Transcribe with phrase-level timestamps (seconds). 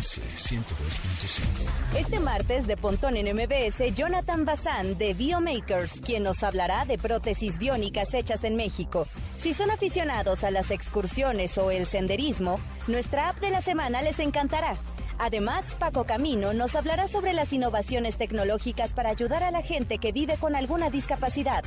[0.00, 1.98] MBS 102.5.
[1.98, 7.58] Este martes de Pontón en MBS, Jonathan Bazán de Biomakers, quien nos hablará de prótesis
[7.58, 9.06] biónicas hechas en México.
[9.42, 14.18] Si son aficionados a las excursiones o el senderismo, nuestra app de la semana les
[14.20, 14.74] encantará.
[15.18, 20.12] Además, Paco Camino nos hablará sobre las innovaciones tecnológicas para ayudar a la gente que
[20.12, 21.62] vive con alguna discapacidad.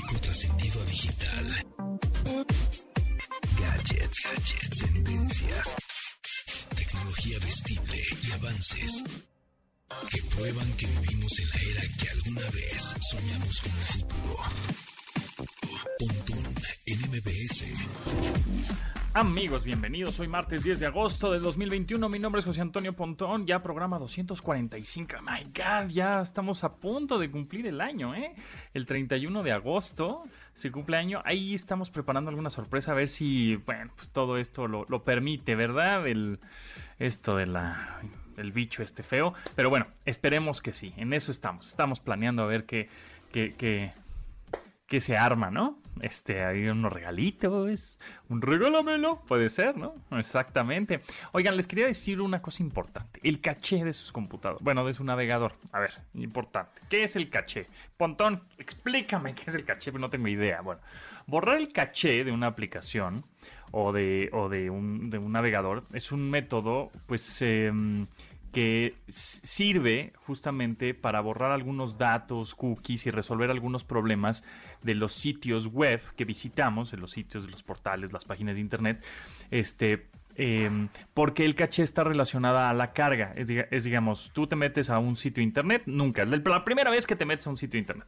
[0.00, 1.46] Trascendido a digital.
[3.58, 5.76] Gadgets, gadgets, tendencias.
[6.74, 9.04] Tecnología vestible y avances
[10.10, 15.01] que prueban que vivimos en la era que alguna vez soñamos con el futuro.
[15.36, 16.54] Pontón
[16.86, 17.64] en MBS.
[19.14, 20.18] Amigos, bienvenidos.
[20.20, 22.08] Hoy martes 10 de agosto de 2021.
[22.08, 23.46] Mi nombre es José Antonio Pontón.
[23.46, 25.16] Ya programa 245.
[25.22, 28.34] My God, ya estamos a punto de cumplir el año, ¿eh?
[28.74, 30.22] El 31 de agosto
[30.52, 31.22] se cumple año.
[31.24, 36.06] Ahí estamos preparando alguna sorpresa a ver si, bueno, pues todo esto lo, permite, ¿verdad?
[36.06, 36.40] El,
[36.98, 38.00] esto de la
[38.36, 39.34] el bicho este feo.
[39.54, 40.92] Pero bueno, esperemos que sí.
[40.96, 41.68] En eso estamos.
[41.68, 42.88] Estamos planeando a ver qué,
[44.92, 45.78] qué se arma, ¿no?
[46.02, 47.98] Este, hay unos regalitos,
[48.28, 49.94] un regálamelo, puede ser, ¿no?
[50.10, 51.00] Exactamente.
[51.32, 53.18] Oigan, les quería decir una cosa importante.
[53.22, 55.54] El caché de sus computadores, bueno, de su navegador.
[55.72, 56.82] A ver, importante.
[56.90, 57.64] ¿Qué es el caché?
[57.96, 60.60] Pontón, explícame qué es el caché, pero no tengo idea.
[60.60, 60.82] Bueno,
[61.26, 63.24] borrar el caché de una aplicación
[63.70, 67.40] o de, o de, un, de un navegador es un método, pues...
[67.40, 68.06] em,
[68.52, 74.44] que sirve justamente para borrar algunos datos, cookies y resolver algunos problemas
[74.82, 79.02] de los sitios web que visitamos, de los sitios, los portales, las páginas de internet,
[79.50, 83.32] este, em, porque el caché está relacionada a la carga.
[83.36, 86.90] Es, diga- es, digamos, tú te metes a un sitio internet, nunca, la la primera
[86.90, 88.06] vez que te metes a un sitio internet.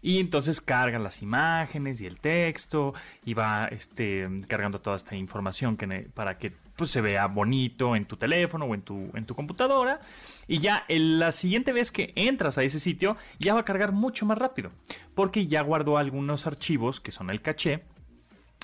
[0.00, 5.76] Y entonces carga las imágenes y el texto y va este, cargando toda esta información
[5.76, 9.34] que para que pues, se vea bonito en tu teléfono o en tu, en tu
[9.34, 10.00] computadora.
[10.46, 13.92] Y ya el- la siguiente vez que entras a ese sitio ya va a cargar
[13.92, 14.70] mucho más rápido
[15.14, 17.82] porque ya guardó algunos archivos que son el caché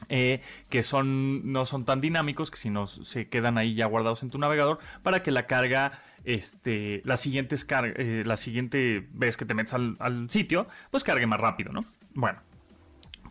[0.08, 4.22] eh, que son no son tan dinámicos que si no se quedan ahí ya guardados
[4.24, 5.92] en tu navegador para que la carga
[6.24, 7.56] este la siguiente
[8.24, 12.40] la siguiente vez que te metes al, al sitio pues cargue más rápido no bueno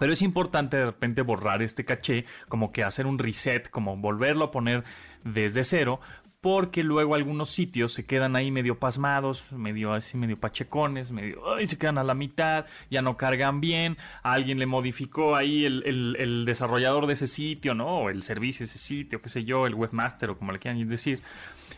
[0.04, 4.44] pero es importante de repente borrar este caché, como que hacer un reset, como volverlo
[4.44, 4.84] a poner
[5.24, 6.02] desde cero,
[6.44, 11.66] porque luego algunos sitios se quedan ahí medio pasmados, medio así, medio pachecones, medio, ay,
[11.66, 16.18] se quedan a la mitad, ya no cargan bien, alguien le modificó ahí el, el-
[16.20, 17.88] el desarrollador de ese sitio, ¿no?
[17.88, 20.86] O el servicio de ese sitio, qué sé yo, el webmaster o como le quieran
[20.90, 21.22] decir,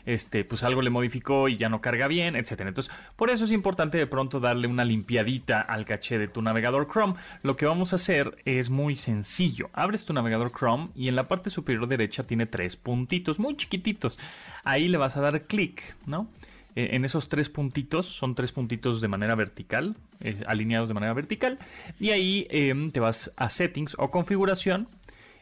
[0.07, 2.67] este, pues algo le modificó y ya no carga bien, etcétera.
[2.69, 6.87] Entonces, por eso es importante de pronto darle una limpiadita al caché de tu navegador
[6.91, 7.15] Chrome.
[7.43, 9.69] Lo que vamos a hacer es muy sencillo.
[9.73, 14.17] Abres tu navegador Chrome y en la parte superior derecha tiene tres puntitos muy chiquititos.
[14.63, 16.27] Ahí le vas a dar clic, ¿no?
[16.75, 21.13] Eh, En esos tres puntitos, son tres puntitos de manera vertical, eh, alineados de manera
[21.13, 21.57] vertical,
[21.99, 24.87] y ahí em, te vas a settings o configuración,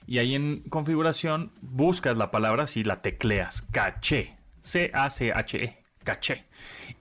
[0.05, 6.43] y ahí en configuración buscas la palabra, si la tecleas, caché, C-A-C-H-E, caché.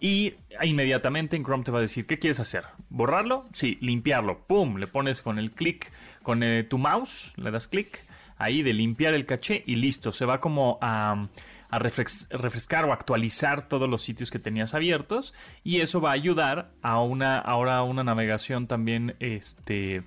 [0.01, 2.65] Y inmediatamente en Chrome te va a decir, ¿qué quieres hacer?
[2.89, 3.45] ¿Borrarlo?
[3.53, 4.47] Sí, limpiarlo.
[4.47, 4.77] ¡Pum!
[4.77, 5.91] Le pones con el clic,
[6.22, 8.05] con eh, tu mouse, le das clic
[8.39, 10.12] ahí de limpiar el caché y listo.
[10.12, 11.28] Se va como a,
[11.72, 15.33] a refres- refrescar o actualizar todos los sitios que tenías abiertos
[15.65, 20.03] y eso va a ayudar a una, ahora una navegación también, este,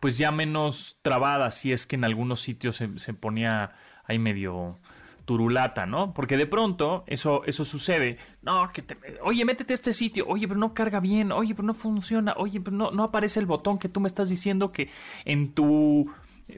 [0.00, 3.72] pues ya menos trabada si es que en algunos sitios se, se ponía
[4.04, 4.78] ahí medio
[5.24, 6.12] turulata, ¿no?
[6.14, 8.18] Porque de pronto eso, eso sucede.
[8.42, 10.24] No, que te- oye, métete a este sitio.
[10.28, 11.32] Oye, pero no carga bien.
[11.32, 12.34] Oye, pero no funciona.
[12.36, 14.88] Oye, pero no, no aparece el botón que tú me estás diciendo que
[15.24, 16.08] en tu...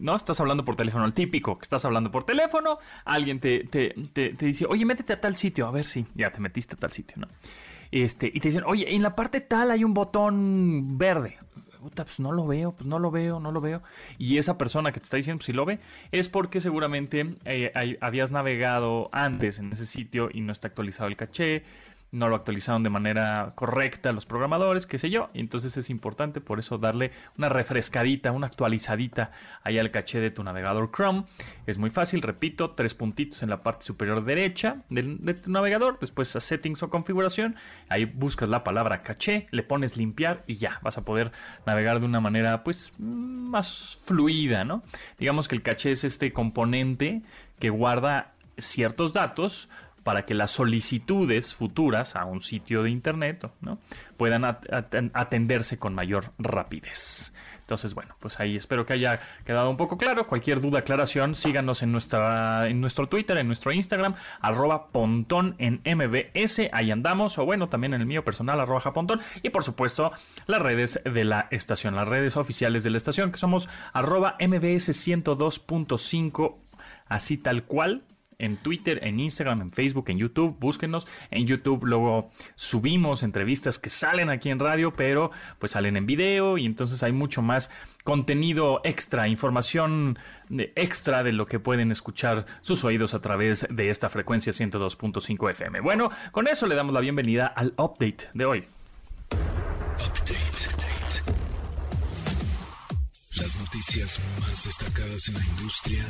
[0.00, 3.94] No, estás hablando por teléfono, el típico, que estás hablando por teléfono, alguien te, te,
[4.12, 6.90] te, dice, oye, métete a tal sitio, a ver si, ya te metiste a tal
[6.90, 7.28] sitio, ¿no?
[7.90, 11.38] Este, y te dicen, oye, en la parte tal hay un botón verde.
[11.80, 13.82] Puta, pues no lo veo, pues no lo veo, no lo veo.
[14.18, 15.78] Y esa persona que te está diciendo, si lo ve,
[16.10, 21.16] es porque seguramente eh, habías navegado antes en ese sitio y no está actualizado el
[21.16, 21.62] caché,
[22.10, 25.28] no lo actualizaron de manera correcta los programadores, qué sé yo.
[25.34, 29.30] Y entonces es importante por eso darle una refrescadita, una actualizadita
[29.62, 31.24] ahí al caché de tu navegador Chrome.
[31.66, 36.34] Es muy fácil, repito, tres puntitos en la parte superior derecha de, tu navegador, después
[36.36, 37.56] a settings o configuración,
[37.88, 41.32] ahí buscas la palabra caché, le pones limpiar y ya vas a poder
[41.66, 44.82] navegar de una manera pues más fluida, ¿no?
[45.18, 47.22] Digamos que el caché es este componente
[47.58, 49.68] que guarda ciertos datos
[50.08, 53.78] para que las solicitudes futuras a un sitio de internet ¿no?
[54.16, 57.34] puedan atenderse con mayor rapidez.
[57.60, 60.26] Entonces, bueno, pues ahí espero que haya quedado un poco claro.
[60.26, 65.82] Cualquier duda, aclaración, síganos en, nuestra, en nuestro Twitter, en nuestro Instagram, arroba pontón en
[65.84, 70.12] MBS, ahí andamos, o bueno, también en el mío personal, arroba pontón, y por supuesto
[70.46, 74.88] las redes de la estación, las redes oficiales de la estación, que somos arroba MBS
[74.88, 76.56] 102.5,
[77.08, 78.04] así tal cual,
[78.38, 80.56] en Twitter, en Instagram, en Facebook, en YouTube.
[80.58, 81.84] Búsquenos en YouTube.
[81.84, 87.02] Luego subimos entrevistas que salen aquí en radio, pero pues salen en video y entonces
[87.02, 87.70] hay mucho más
[88.04, 90.18] contenido extra, información
[90.76, 95.80] extra de lo que pueden escuchar sus oídos a través de esta frecuencia 102.5 FM.
[95.80, 98.64] Bueno, con eso le damos la bienvenida al update de hoy.
[103.36, 106.04] Las noticias más destacadas en la industria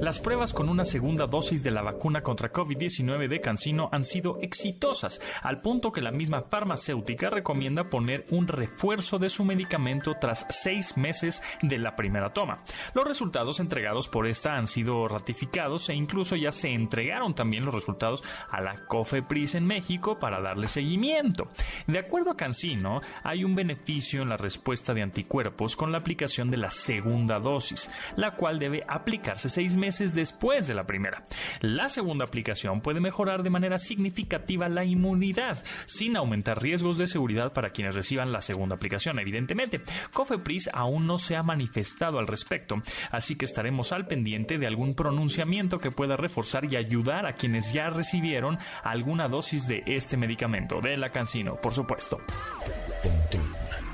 [0.00, 4.38] Las pruebas con una segunda dosis de la vacuna contra COVID-19 de Cancino han sido
[4.42, 10.46] exitosas, al punto que la misma farmacéutica recomienda poner un refuerzo de su medicamento tras
[10.50, 12.58] seis meses de la primera toma.
[12.92, 17.74] Los resultados entregados por esta han sido ratificados e incluso ya se entregaron también los
[17.74, 21.48] resultados a la COFEPRIS en México para darle seguimiento.
[21.86, 26.50] De acuerdo a Cancino, hay un beneficio en la respuesta de anticuerpos con la aplicación
[26.50, 31.24] de la segunda dosis, la cual debe aplicarse seis meses meses después de la primera.
[31.60, 37.52] La segunda aplicación puede mejorar de manera significativa la inmunidad, sin aumentar riesgos de seguridad
[37.52, 39.82] para quienes reciban la segunda aplicación, evidentemente.
[40.12, 44.96] Cofepris aún no se ha manifestado al respecto, así que estaremos al pendiente de algún
[44.96, 50.80] pronunciamiento que pueda reforzar y ayudar a quienes ya recibieron alguna dosis de este medicamento,
[50.80, 52.18] de la Cancino, por supuesto.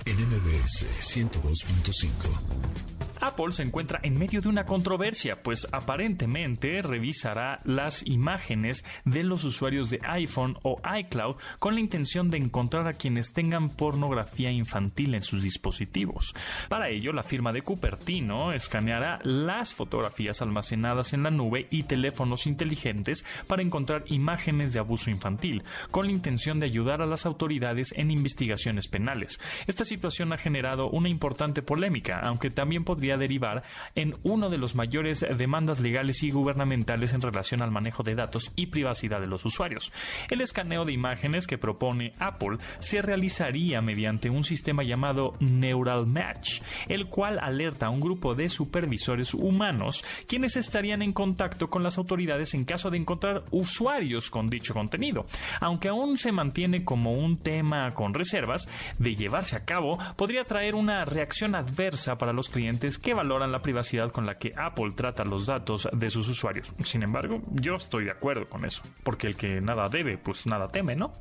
[0.07, 3.02] en 102.5.
[3.23, 9.45] Apple se encuentra en medio de una controversia, pues aparentemente revisará las imágenes de los
[9.45, 15.15] usuarios de iPhone o iCloud con la intención de encontrar a quienes tengan pornografía infantil
[15.15, 16.35] en sus dispositivos.
[16.69, 22.49] Para ello, la firma de Cupertino escaneará las fotografías almacenadas en la nube y teléfonos
[22.49, 27.95] inteligentes para encontrar imágenes de abuso infantil, con la intención de ayudar a las autoridades
[27.97, 29.39] en investigaciones penales.
[29.69, 33.63] Esta situación ha generado una importante polémica, aunque también podría derivar
[33.95, 38.53] en uno de los mayores demandas legales y gubernamentales en relación al manejo de datos
[38.57, 39.93] y privacidad de los usuarios.
[40.31, 46.63] El escaneo de imágenes que propone Apple se realizaría mediante un sistema llamado Neural Match,
[46.89, 51.99] el cual alerta a un grupo de supervisores humanos quienes estarían en contacto con las
[51.99, 55.27] autoridades en caso de encontrar usuarios con dicho contenido.
[55.61, 58.69] Aunque aún se mantiene como un tema con reservas,
[58.99, 63.61] de llevarse a cabo podría traer una reacción adversa para los clientes que valoran la
[63.61, 66.73] privacidad con la que Apple trata los datos de sus usuarios.
[66.85, 70.69] Sin embargo, yo estoy de acuerdo con eso, porque el que nada debe, pues nada
[70.69, 71.13] teme, ¿no?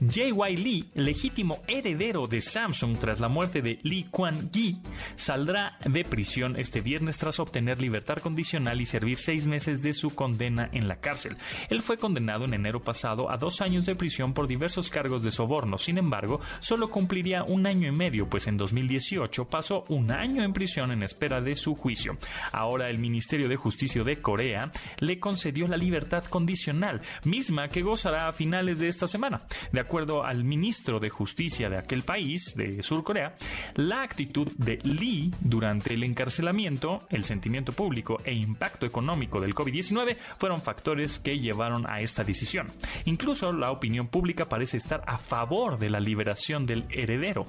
[0.00, 0.56] J.Y.
[0.56, 4.78] Lee, legítimo heredero de Samsung tras la muerte de Lee Kuan Yi,
[5.16, 10.14] saldrá de prisión este viernes tras obtener libertad condicional y servir seis meses de su
[10.14, 11.36] condena en la cárcel.
[11.68, 15.32] Él fue condenado en enero pasado a dos años de prisión por diversos cargos de
[15.32, 15.78] soborno.
[15.78, 20.52] Sin embargo, solo cumpliría un año y medio, pues en 2018 pasó un año en
[20.52, 22.16] prisión en espera de su juicio.
[22.52, 24.70] Ahora el Ministerio de Justicia de Corea
[25.00, 29.42] le concedió la libertad condicional, misma que gozará a finales de esta semana.
[29.88, 33.34] Acuerdo al ministro de Justicia de aquel país, de Sur Corea,
[33.74, 40.18] la actitud de Lee durante el encarcelamiento, el sentimiento público e impacto económico del COVID-19
[40.36, 42.70] fueron factores que llevaron a esta decisión.
[43.06, 47.46] Incluso la opinión pública parece estar a favor de la liberación del heredero.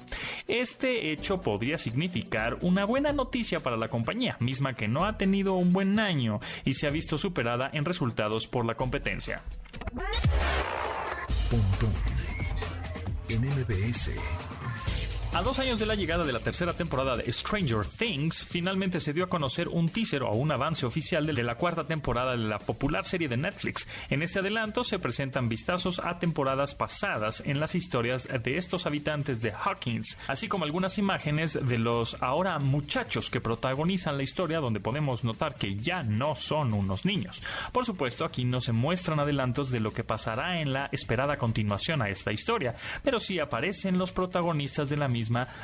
[0.48, 5.56] Este hecho podría significar una buena noticia para la compañía, misma que no ha tenido
[5.56, 9.42] un buen año y se ha visto superada en resultados por la competencia.
[13.32, 14.49] En MBS.
[15.32, 19.12] A dos años de la llegada de la tercera temporada de Stranger Things, finalmente se
[19.12, 22.58] dio a conocer un teaser o un avance oficial de la cuarta temporada de la
[22.58, 23.86] popular serie de Netflix.
[24.08, 29.40] En este adelanto se presentan vistazos a temporadas pasadas en las historias de estos habitantes
[29.40, 34.80] de Hawkins, así como algunas imágenes de los ahora muchachos que protagonizan la historia donde
[34.80, 37.40] podemos notar que ya no son unos niños.
[37.70, 42.02] Por supuesto, aquí no se muestran adelantos de lo que pasará en la esperada continuación
[42.02, 45.19] a esta historia, pero sí aparecen los protagonistas de la misma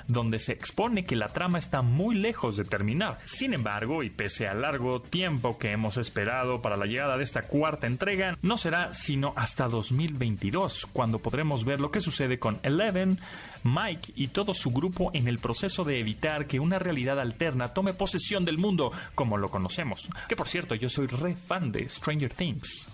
[0.08, 3.18] donde se expone que la trama está muy lejos de terminar.
[3.24, 7.42] Sin embargo, y pese al largo tiempo que hemos esperado para la llegada de esta
[7.42, 13.18] cuarta entrega, no será sino hasta 2022, cuando podremos ver lo que sucede con Eleven,
[13.62, 17.94] Mike y todo su grupo en el proceso de evitar que una realidad alterna tome
[17.94, 20.08] posesión del mundo como lo conocemos.
[20.28, 22.88] Que por cierto, yo soy re fan de Stranger Things.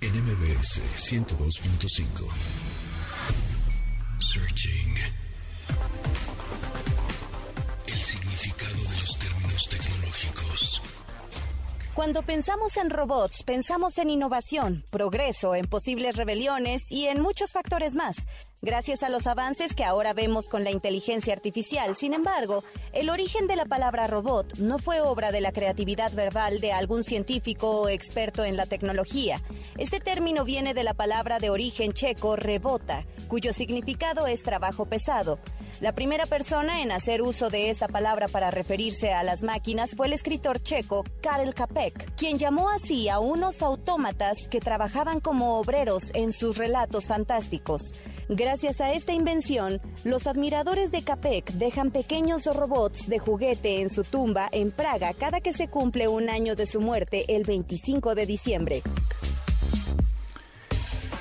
[0.00, 2.59] en MBS 102.5.
[7.86, 10.82] El significado de los términos tecnológicos.
[11.94, 17.96] Cuando pensamos en robots, pensamos en innovación, progreso, en posibles rebeliones y en muchos factores
[17.96, 18.18] más.
[18.62, 22.62] Gracias a los avances que ahora vemos con la inteligencia artificial, sin embargo,
[22.92, 27.02] el origen de la palabra robot no fue obra de la creatividad verbal de algún
[27.02, 29.40] científico o experto en la tecnología.
[29.78, 35.38] Este término viene de la palabra de origen checo rebota, cuyo significado es trabajo pesado.
[35.80, 40.06] La primera persona en hacer uso de esta palabra para referirse a las máquinas fue
[40.06, 46.10] el escritor checo Karel Capek, quien llamó así a unos autómatas que trabajaban como obreros
[46.12, 47.94] en sus relatos fantásticos.
[48.32, 54.04] Gracias a esta invención, los admiradores de Capek dejan pequeños robots de juguete en su
[54.04, 58.26] tumba en Praga cada que se cumple un año de su muerte el 25 de
[58.26, 58.82] diciembre.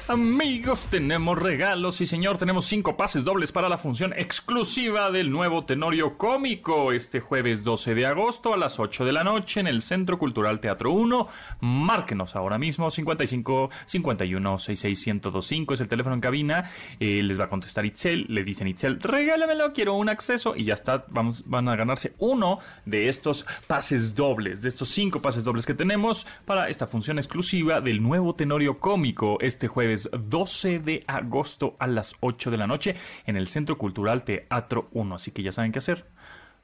[0.10, 5.66] Amigos, tenemos regalos y señor, tenemos cinco pases dobles para la función exclusiva del nuevo
[5.66, 9.84] Tenorio Cómico este jueves 12 de agosto a las 8 de la noche en el
[9.84, 11.28] Centro Cultural Teatro 1.
[11.62, 16.72] Márquenos ahora mismo 55 51 66 1025 es el teléfono en cabina.
[17.00, 20.74] Eh, les va a contestar Itzel, le dicen Itzel, regálamelo, quiero un acceso y ya
[20.74, 25.68] está, vamos, van a ganarse uno de estos pases dobles, de estos cinco pases dobles
[25.68, 31.76] que tenemos para esta función exclusiva del nuevo Tenorio Cómico este jueves 12 de agosto
[31.80, 35.16] a las 8 de la noche en el Centro Cultural Teatro 1.
[35.16, 36.06] Así que ya saben qué hacer.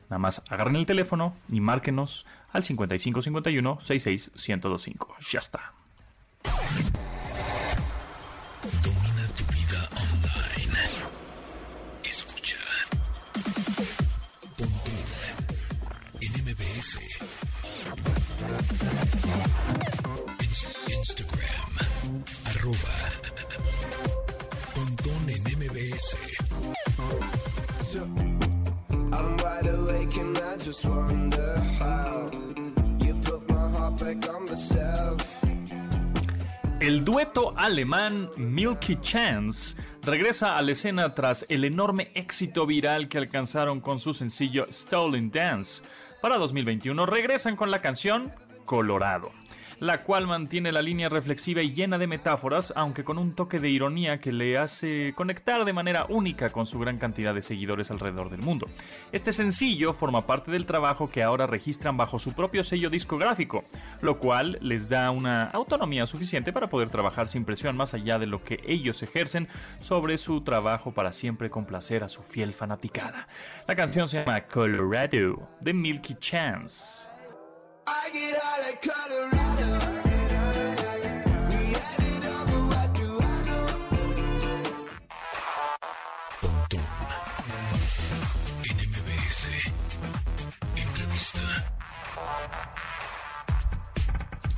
[0.09, 5.15] Nada más agarren el teléfono y márquenos al 5551 66 1025.
[5.31, 5.73] Ya está.
[36.79, 43.17] El dueto alemán Milky Chance regresa a la escena tras el enorme éxito viral que
[43.17, 45.83] alcanzaron con su sencillo Stolen Dance.
[46.21, 48.33] Para 2021 regresan con la canción
[48.65, 49.31] Colorado
[49.79, 53.69] la cual mantiene la línea reflexiva y llena de metáforas, aunque con un toque de
[53.69, 58.29] ironía que le hace conectar de manera única con su gran cantidad de seguidores alrededor
[58.29, 58.67] del mundo.
[59.11, 63.63] Este sencillo forma parte del trabajo que ahora registran bajo su propio sello discográfico,
[64.01, 68.27] lo cual les da una autonomía suficiente para poder trabajar sin presión más allá de
[68.27, 69.47] lo que ellos ejercen
[69.81, 73.27] sobre su trabajo para siempre complacer a su fiel fanaticada.
[73.67, 77.14] La canción se llama Colorado de Milky Chance.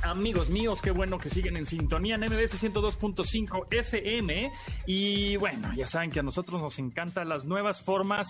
[0.02, 4.50] Amigos míos, qué bueno que siguen en sintonía en MBS 102.5 FM.
[4.86, 8.26] Y bueno, ya saben que a nosotros nos encantan las nuevas formas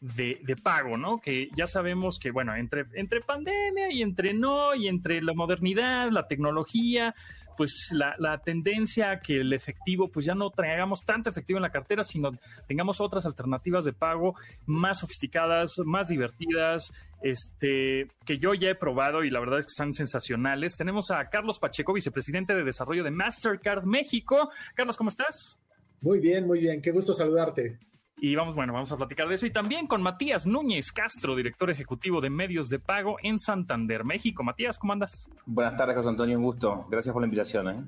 [0.00, 1.20] de, pago, ¿no?
[1.20, 6.10] Que ya sabemos que, bueno, entre, entre pandemia y entre no, y entre la modernidad,
[6.10, 7.14] la tecnología,
[7.56, 11.64] pues la, la, tendencia a que el efectivo, pues ya no traigamos tanto efectivo en
[11.64, 12.30] la cartera, sino
[12.68, 14.34] tengamos otras alternativas de pago
[14.66, 19.70] más sofisticadas, más divertidas, este, que yo ya he probado y la verdad es que
[19.70, 20.76] están sensacionales.
[20.76, 24.50] Tenemos a Carlos Pacheco, vicepresidente de desarrollo de Mastercard México.
[24.74, 25.58] Carlos, ¿cómo estás?
[26.00, 26.80] Muy bien, muy bien.
[26.80, 27.78] Qué gusto saludarte.
[28.20, 29.46] Y vamos, bueno, vamos a platicar de eso.
[29.46, 34.42] Y también con Matías Núñez Castro, director ejecutivo de medios de pago en Santander, México.
[34.42, 35.28] Matías, ¿cómo andas?
[35.46, 36.86] Buenas tardes, José Antonio, un gusto.
[36.90, 37.68] Gracias por la invitación.
[37.68, 37.84] ¿eh?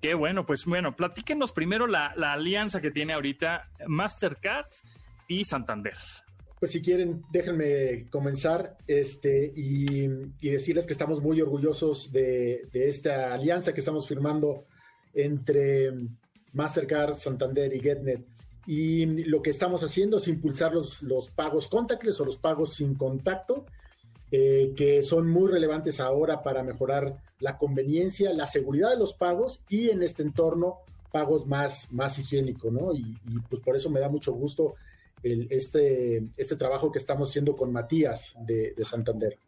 [0.00, 4.66] Qué bueno, pues bueno, platíquenos primero la, alianza que tiene ahorita Mastercard
[5.28, 5.96] y Santander.
[6.58, 10.08] Pues si quieren, déjenme comenzar este, y,
[10.40, 14.64] decirles que estamos muy orgullosos de, de esta alianza que estamos firmando
[15.12, 15.92] entre
[16.54, 18.33] Mastercard, Santander y GetNet
[18.66, 22.94] y lo que estamos haciendo es impulsar los, los pagos contactless o los pagos sin
[22.94, 23.66] contacto,
[24.30, 29.60] eh, que son muy relevantes ahora para mejorar la conveniencia, la seguridad de los pagos
[29.68, 30.78] y en este entorno
[31.12, 32.92] pagos más, más higiénico, ¿no?
[32.92, 33.16] Y,
[33.48, 34.74] pues por eso me da mucho gusto
[35.22, 39.38] el, este, este trabajo que estamos haciendo con Matías de, Santander.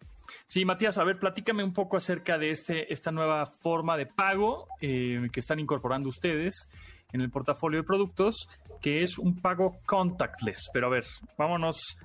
[0.47, 4.69] Sí, Matías, a ver, platícame un poco acerca de este, esta nueva forma de pago
[4.81, 6.69] eh, que están incorporando ustedes
[7.13, 8.49] en el portafolio de productos,
[8.81, 10.71] que es un pago contactless.
[10.73, 11.05] Pero a ver,
[11.39, 11.97] vámonos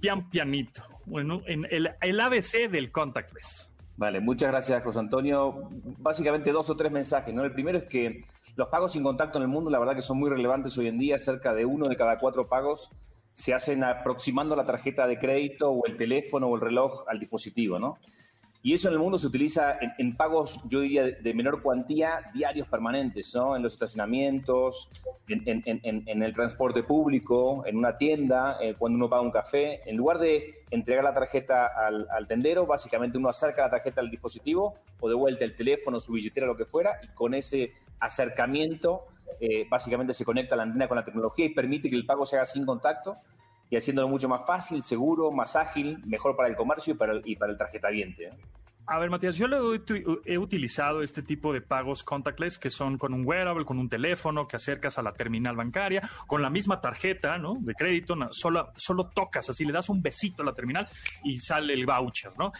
[0.00, 3.72] pian pianito, en, en el ABC del contactless.
[3.96, 5.68] Vale, muchas gracias, José Antonio.
[5.98, 7.34] Básicamente dos o tres mensajes.
[7.34, 7.44] ¿no?
[7.44, 8.24] El primero es que
[8.56, 10.98] los pagos sin contacto en el mundo, la verdad que son muy relevantes hoy en
[10.98, 11.18] día.
[11.18, 12.90] Cerca de uno de cada cuatro pagos
[13.32, 17.78] se hacen aproximando la tarjeta de crédito o el teléfono o el reloj al dispositivo,
[17.78, 17.98] ¿no?
[18.64, 22.68] Y eso en el mundo se utiliza en, pagos, yo diría, de, menor cuantía, diarios
[22.68, 23.56] permanentes, ¿no?
[23.56, 24.88] En los estacionamientos,
[25.26, 29.80] en, el transporte público, en una tienda, eh, cuando uno paga un café.
[29.90, 34.76] En lugar de entregar la tarjeta al, tendero, básicamente uno acerca la tarjeta al dispositivo
[35.00, 39.06] o de vuelta el teléfono, su billetera, lo que fuera, y con ese acercamiento,
[39.40, 42.36] eh, básicamente se conecta la antena con la tecnología y permite que el pago se
[42.36, 43.16] haga sin contacto
[43.72, 47.22] y haciéndolo mucho más fácil, seguro, más ágil, mejor para el comercio y para el,
[47.24, 48.26] y para el tarjetaviente.
[48.26, 48.32] ¿eh?
[48.86, 49.46] A ver, Matías, yo
[50.26, 54.46] he, utilizado este tipo de pagos contactless que son con un wearable, con un teléfono
[54.46, 57.54] que acercas a la terminal bancaria, con la misma tarjeta ¿no?
[57.60, 60.86] de crédito, solo, solo tocas, así le das un besito a la terminal
[61.24, 62.52] y sale el voucher, ¿no?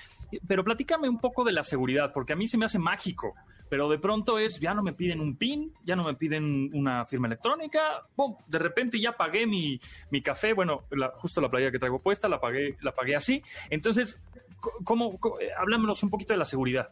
[0.49, 3.35] Pero platícame un poco de la seguridad, porque a mí se me hace mágico
[3.73, 7.07] pero de pronto es, ya no me piden un PIN, ya no me piden una
[7.07, 8.37] firma electrónica, ¡pum!
[8.47, 10.83] De repente ya pagué mi, mi café, bueno,
[11.15, 13.43] justo la playa que traigo puesta, la pagué, la pagué así.
[13.71, 14.21] Entonces,
[14.85, 15.49] ¿cómo, eh,
[16.03, 16.87] un poquito de la seguridad.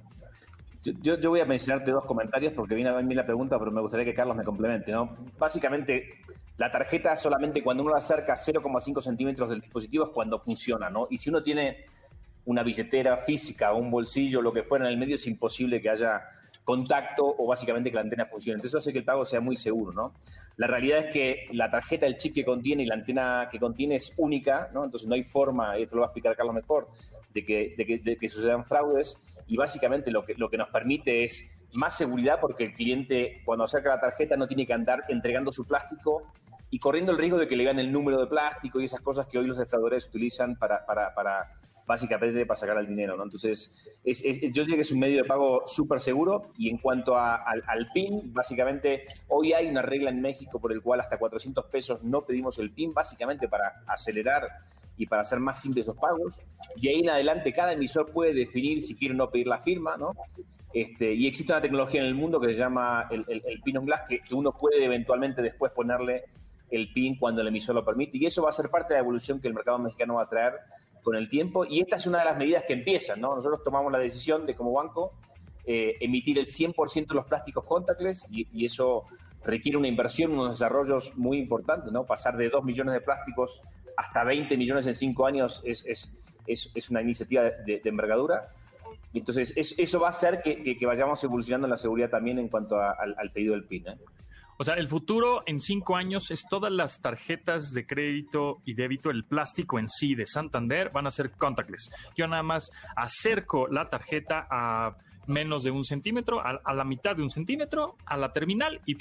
[0.82, 3.82] Yo, yo, voy a mencionarte dos comentarios porque viene a mí la pregunta, pero me
[3.82, 4.90] gustaría que Carlos me complemente.
[4.90, 5.18] ¿no?
[5.38, 6.14] Básicamente,
[6.56, 10.88] la tarjeta solamente cuando uno la acerca a 0,5 centímetros del dispositivo es cuando funciona,
[10.88, 11.08] ¿no?
[11.10, 11.84] Y si uno tiene
[12.46, 16.22] una billetera física un bolsillo, lo que fuera en el medio, es imposible que haya
[16.64, 18.57] contacto o básicamente que la antena funcione.
[18.57, 20.14] Entonces eso hace que el pago sea muy seguro, ¿no?
[20.57, 23.97] La realidad es que la tarjeta, el chip que contiene y la antena que contiene
[23.97, 24.85] es única, ¿no?
[24.85, 26.88] Entonces no hay forma, y esto lo va a explicar Carlos mejor,
[27.33, 31.49] de que, de que, sucedan fraudes y básicamente lo que, lo que nos permite es
[31.75, 35.64] más seguridad porque el cliente cuando acerca la tarjeta no tiene que andar entregando su
[35.64, 36.25] plástico
[36.71, 39.26] y corriendo el riesgo de que le vean el número de plástico y esas cosas
[39.26, 41.52] que hoy los defraudadores utilizan para, para, para
[41.90, 43.25] básicamente para sacar el dinero, ¿no?
[43.25, 43.68] Entonces,
[44.04, 47.88] es, yo diría que es un medio de pago súper seguro y en cuanto al,
[47.92, 52.25] PIN, básicamente hoy hay una regla en México por el cual hasta 400 pesos no
[52.25, 54.47] pedimos el PIN, básicamente para acelerar
[54.97, 56.38] y para hacer más simples los pagos.
[56.76, 59.97] Y ahí en adelante cada emisor puede definir si quiere o no pedir la firma,
[59.97, 60.12] ¿no?
[60.73, 63.25] Este, y existe una tecnología en el mundo que se llama el,
[63.65, 66.23] PIN on Glass, que, que, uno puede eventualmente después ponerle
[66.71, 68.17] el PIN cuando el emisor lo permite.
[68.17, 70.28] Y eso va a ser parte de la evolución que el mercado mexicano va a
[70.28, 70.54] traer
[71.02, 73.34] con el tiempo y esta es una de las medidas que empiezan, ¿no?
[73.34, 75.13] Nosotros tomamos la decisión de como banco
[75.67, 79.04] eh, emitir el 100% de los plásticos contactless y, eso
[79.45, 82.04] requiere una inversión, unos desarrollos muy importantes, ¿no?
[82.04, 83.60] Pasar de 2 millones de plásticos
[83.97, 86.13] hasta 20 millones en 5 años es, es,
[86.47, 88.49] es, es, una iniciativa de, envergadura.
[89.13, 92.80] Entonces, eso va a hacer que, que, vayamos evolucionando en la seguridad también en cuanto
[92.80, 93.89] al, al, pedido del PIN.
[93.89, 93.99] ¿eh?
[94.60, 99.10] O sea, el futuro en cinco años es todas las tarjetas de crédito y débito,
[99.10, 101.90] el plástico en sí de Santander van a ser contactless.
[102.14, 107.23] Yo nada más acerco la tarjeta a menos de un centímetro, a, la mitad de
[107.23, 108.99] un centímetro, a la terminal y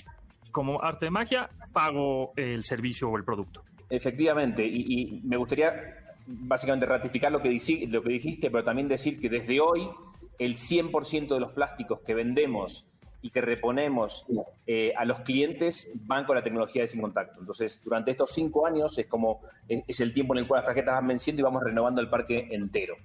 [0.49, 3.61] como arte de magia pago el servicio o el producto.
[3.89, 5.73] Efectivamente, y, me gustaría
[6.25, 7.49] básicamente ratificar lo que,
[7.89, 9.89] lo que dijiste, pero también decir que desde hoy
[10.37, 12.85] el 100% de los plásticos que vendemos
[13.21, 14.25] y que reponemos
[14.65, 17.39] eh, a los clientes van con la tecnología de sin contacto.
[17.39, 20.95] Entonces, durante estos cinco años es como es, el tiempo en el cual las tarjetas
[20.95, 22.95] van venciendo y vamos renovando el parque entero.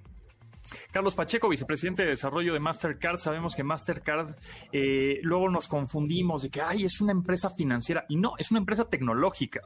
[0.90, 3.18] Carlos Pacheco, vicepresidente de desarrollo de Mastercard.
[3.18, 4.34] Sabemos que Mastercard
[4.72, 8.60] eh, luego nos confundimos de que ay, es una empresa financiera y no, es una
[8.60, 9.60] empresa tecnológica.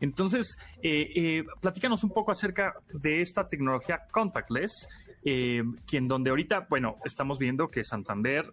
[0.00, 4.88] Entonces, eh, platícanos un poco acerca de esta tecnología contactless
[5.24, 8.52] eh, quien donde ahorita, bueno, estamos viendo que Santander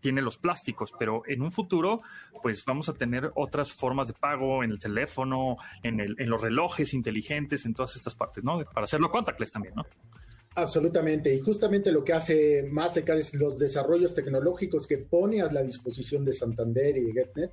[0.00, 2.00] tiene los plásticos, pero en un futuro,
[2.42, 6.40] pues vamos a tener otras formas de pago en el teléfono, en, el, en los
[6.40, 8.64] relojes inteligentes, en todas estas partes, ¿no?
[8.72, 9.84] Para hacerlo contactless también, ¿no?
[10.54, 15.62] Absolutamente, y justamente lo que hace Mastercard es los desarrollos tecnológicos que pone a la
[15.62, 17.52] disposición de Santander y de GetNet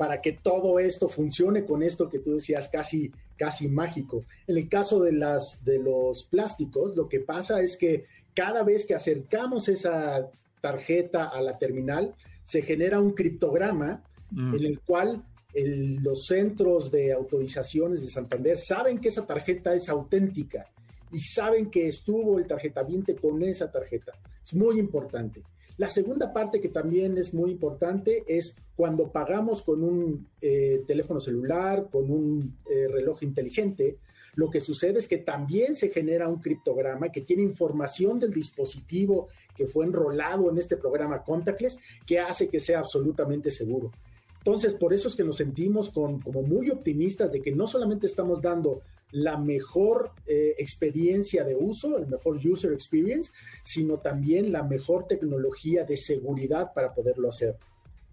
[0.00, 4.24] para que todo esto funcione con esto que tú decías casi casi mágico.
[4.46, 8.86] En el caso de, las, de los plásticos, lo que pasa es que cada vez
[8.86, 10.30] que acercamos esa
[10.62, 14.54] tarjeta a la terminal, se genera un criptograma mm.
[14.54, 15.22] en el cual
[15.54, 20.64] los centros de autorizaciones de Santander saben que esa tarjeta es auténtica
[21.12, 24.12] y saben que estuvo el tarjetaviente con esa tarjeta.
[24.42, 25.42] Es muy importante.
[25.76, 31.20] La segunda parte que también es muy importante es cuando pagamos con un eh, teléfono
[31.20, 33.98] celular, con un eh, reloj inteligente,
[34.34, 39.28] lo que sucede es que también se genera un criptograma que tiene información del dispositivo
[39.56, 43.90] que fue enrolado en este programa contactless que hace que sea absolutamente seguro.
[44.38, 48.40] Entonces, por eso es que nos sentimos como muy optimistas de que no solamente estamos
[48.40, 48.80] dando
[49.12, 55.84] la mejor eh, experiencia de uso, el mejor user experience, sino también la mejor tecnología
[55.84, 57.56] de seguridad para poderlo hacer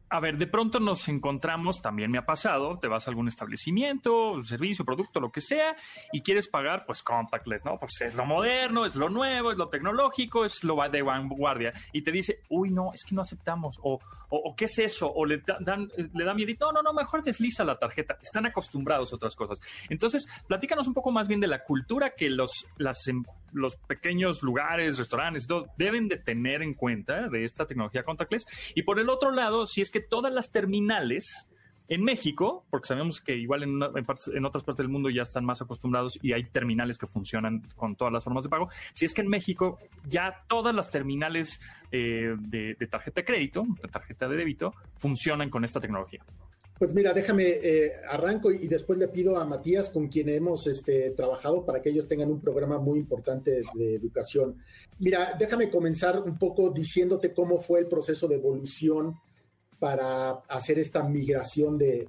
[0.09, 4.41] a ver, de pronto nos encontramos, también me ha pasado, te vas a algún establecimiento,
[4.41, 5.75] servicio, producto, lo que sea,
[6.11, 7.77] y quieres pagar, pues contactless, ¿no?
[7.77, 11.73] Pues es lo moderno, es lo nuevo, es lo tecnológico, es lo de vanguardia.
[11.91, 15.11] Y te dice, uy, no, es que no aceptamos, o, o, ¿qué es eso?
[15.11, 18.17] O le dan, le dan miedo, no, no, no, mejor desliza la tarjeta.
[18.21, 19.59] Están acostumbrados a otras cosas.
[19.89, 23.23] Entonces, platícanos un poco más bien de la cultura que los, las, em,
[23.57, 28.45] los pequeños lugares, restaurantes, deben de tener en cuenta de esta tecnología contactless.
[28.75, 31.49] Y por el otro lado, si es que todas las terminales
[31.89, 35.61] en México, porque sabemos que igual en, en, otras partes del mundo ya están más
[35.61, 39.21] acostumbrados y hay terminales que funcionan con todas las formas de pago, si es que
[39.21, 44.35] en México ya todas las terminales eh, de, de tarjeta de crédito, de tarjeta de
[44.35, 46.23] débito, funcionan con esta tecnología.
[46.77, 51.11] Pues mira, déjame, eh, arranco y después le pido a Matías, con quien hemos este,
[51.11, 54.57] trabajado para que ellos tengan un programa muy importante de educación.
[54.99, 59.15] Mira, déjame comenzar un poco diciéndote cómo fue el proceso de evolución
[59.79, 62.07] para hacer esta migración de,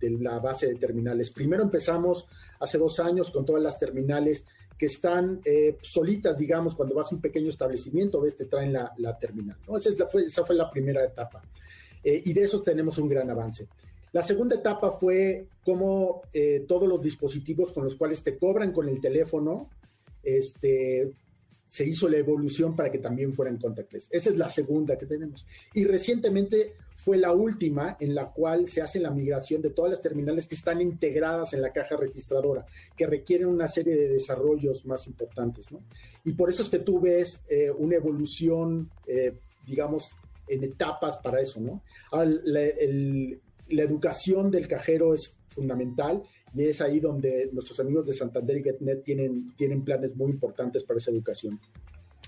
[0.00, 1.30] la base de terminales.
[1.30, 2.26] Primero empezamos
[2.60, 4.46] hace dos años con todas las terminales
[4.78, 9.18] que están eh, solitas, digamos, cuando vas a un pequeño establecimiento, ves, te traen la,
[9.18, 9.58] terminal.
[9.62, 9.78] Fue,
[10.24, 11.42] esa fue la primera etapa.
[12.02, 13.66] Eh, y de esos tenemos un gran avance.
[14.12, 18.88] La segunda etapa fue cómo eh, todos los dispositivos con los cuales te cobran con
[18.88, 19.70] el teléfono,
[20.22, 21.12] este,
[21.68, 24.08] se hizo la evolución para que también fueran contactless.
[24.10, 25.46] Esa es la segunda que tenemos.
[25.74, 30.02] Y recientemente fue la última en la cual se hace la migración de todas las
[30.02, 35.06] terminales que están integradas en la caja registradora, que requieren una serie de desarrollos más
[35.06, 35.68] importantes.
[36.24, 38.90] Y por eso es que tú ves eh, una evolución,
[39.64, 40.10] digamos,
[40.48, 41.82] en etapas para eso, ¿no?
[42.12, 46.22] la, educación del cajero es fundamental
[46.54, 50.82] y es ahí donde nuestros amigos de Santander y GetNet tienen, tienen planes muy importantes
[50.84, 51.60] para esa educación.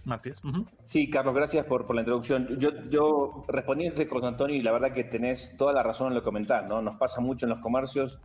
[0.04, 0.40] Matías.
[0.84, 2.58] Sí, Carlos, gracias por, por la introducción.
[2.58, 6.20] Yo, yo respondiendo con Antonio, y la verdad que tenés toda la razón en lo
[6.20, 6.82] que comentás, ¿no?
[6.82, 8.18] Nos pasa mucho en los comercios.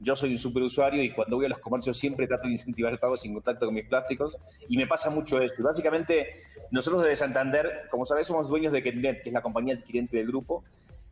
[0.00, 2.98] Yo soy un superusuario y cuando voy a los comercios siempre trato de incentivar el
[2.98, 5.62] pago sin contacto con mis plásticos y me pasa mucho esto.
[5.62, 6.28] Básicamente,
[6.70, 10.26] nosotros desde Santander, como sabes, somos dueños de Ketnet, que es la compañía adquirente del
[10.26, 10.64] grupo,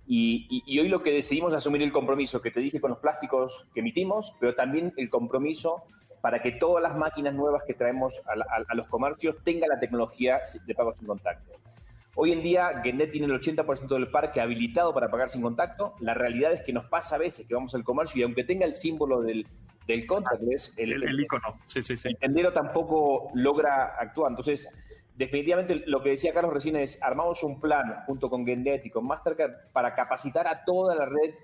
[0.09, 3.67] y, hoy lo que decidimos es asumir el compromiso que te dije con los plásticos
[3.75, 5.83] que emitimos, pero también el compromiso
[6.21, 10.75] para que todas las máquinas nuevas que traemos a, los comercios tengan la tecnología de
[10.75, 11.53] pago sin contacto.
[12.19, 15.95] Hoy en día, Genet tiene el 80% del parque habilitado para pagar sin contacto.
[16.01, 18.65] La realidad es que nos pasa a veces que vamos al comercio y aunque tenga
[18.65, 19.47] el símbolo del,
[19.87, 22.09] del contactless, el, el, icono, sí, sí, sí.
[22.09, 24.31] el tendero tampoco logra actuar.
[24.31, 24.67] Entonces,
[25.15, 29.07] definitivamente lo que decía Carlos recién es, armamos un plan junto con Gendet y con
[29.07, 31.35] Mastercard para capacitar a toda la red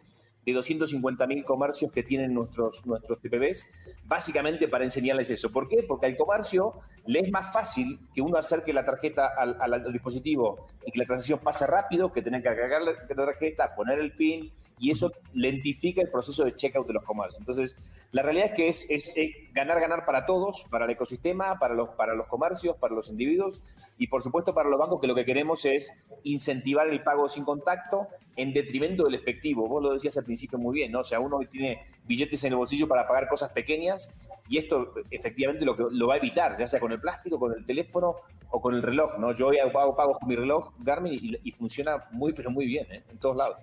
[0.44, 3.66] de 250.000 comercios que tienen nuestros, nuestros TPBs,
[4.04, 5.50] básicamente para enseñarles eso.
[5.50, 5.84] ¿Por qué?
[5.86, 6.74] Porque al comercio
[7.06, 11.38] le es más fácil que uno acerque la tarjeta al, dispositivo y que la transacción
[11.38, 14.52] pase rápido, que tener que cargar la tarjeta, poner el PIN,
[14.82, 17.38] y eso lentifica el proceso de checkout de los comercios.
[17.38, 17.76] Entonces,
[18.10, 19.14] la realidad es que es, es,
[19.52, 23.60] ganar, ganar para todos, para el ecosistema, para los, para los comercios, para los individuos
[24.02, 25.92] y por supuesto para los bancos que lo que queremos es
[26.24, 29.68] incentivar el pago sin contacto en detrimento del efectivo.
[29.68, 31.00] Vos lo decías al principio muy bien, ¿no?
[31.00, 34.10] O sea, uno tiene billetes en el bolsillo para pagar cosas pequeñas
[34.48, 37.52] y esto efectivamente lo, que, lo va a evitar, ya sea con el plástico, con
[37.56, 38.16] el teléfono
[38.50, 39.30] o con el reloj, ¿no?
[39.36, 42.90] Yo hoy hago pagos con mi reloj Garmin y, y funciona muy, pero muy bien,
[42.90, 43.04] ¿eh?
[43.08, 43.58] En todos lados.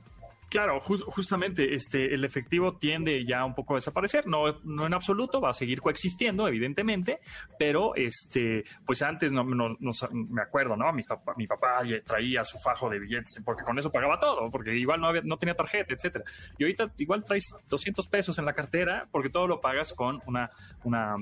[0.49, 5.39] Claro, justamente este, el efectivo tiende ya un poco a desaparecer, no, no en absoluto,
[5.39, 7.19] va a seguir coexistiendo, evidentemente,
[7.59, 9.77] pero este, pues antes no, no,
[10.11, 10.91] me acuerdo, ¿no?
[10.91, 11.03] Mi,
[11.37, 15.07] mi, papá traía su fajo de billetes, porque con eso pagaba todo, porque igual no,
[15.07, 16.25] había, no tenía tarjeta, etcétera.
[16.57, 20.49] Y ahorita igual traes 200 pesos en la cartera, porque todo lo pagas con una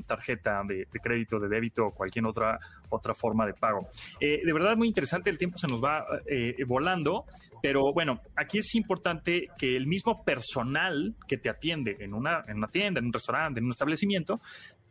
[0.05, 2.59] tarjeta de, crédito, de débito o cualquier otra,
[2.89, 3.87] otra forma de pago.
[4.19, 7.25] Eh, de verdad, muy interesante, el tiempo se nos va eh, volando,
[7.61, 12.57] pero bueno, aquí es importante que el mismo personal que te atiende en una, en
[12.57, 14.39] una tienda, en un restaurante, en un establecimiento,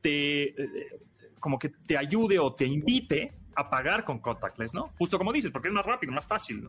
[0.01, 1.01] te, eh,
[1.41, 4.91] como que te ayude o te invite a pagar con contactless, ¿no?
[4.99, 6.69] Justo como dices, porque es más rápido, más fácil.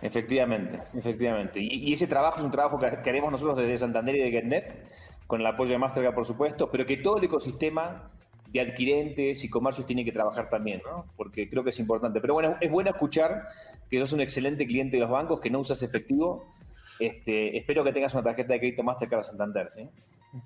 [0.00, 1.60] Efectivamente, efectivamente.
[1.60, 4.86] Y, ese trabajo es un trabajo que, haremos nosotros desde Santander y de GetNet,
[5.26, 8.10] con el apoyo de Mastercard, por supuesto, pero que todo el ecosistema
[8.54, 11.06] de adquirentes y comercios tienen que trabajar también, ¿no?
[11.16, 12.20] Porque creo que es importante.
[12.20, 13.48] Pero bueno, es bueno escuchar
[13.90, 16.46] que sos un excelente cliente de los bancos, que no usas efectivo.
[17.00, 19.88] Este, espero que tengas una tarjeta de crédito Mastercard Santander, ¿sí?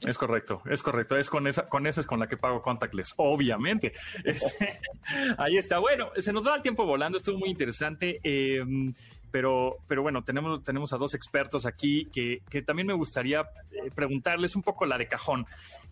[0.01, 1.19] Es correcto, es correcto.
[1.19, 3.93] Es con esa, con esa es con la que pago contactless, obviamente.
[5.37, 5.79] Ahí está.
[5.79, 8.21] Bueno, se nos va el tiempo volando, estuvo muy interesante.
[8.25, 8.65] Eh,
[9.31, 13.41] pero, pero bueno, tenemos, tenemos a dos expertos aquí que, que también me gustaría
[13.71, 15.47] eh, preguntarles un poco la de cajón.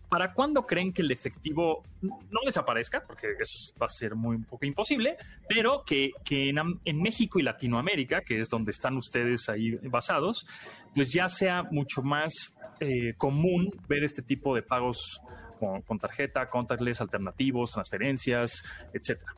[0.09, 3.03] ¿Para cuándo creen que el efectivo no desaparezca?
[3.05, 5.17] Porque eso va a ser muy un poco imposible,
[5.49, 10.47] pero que, en, México y Latinoamérica, que es donde están ustedes ahí basados,
[10.95, 15.21] pues ya sea mucho más eh, común ver este tipo de pagos
[15.59, 19.33] con, con tarjeta, contactless, alternativos, transferencias, etcétera.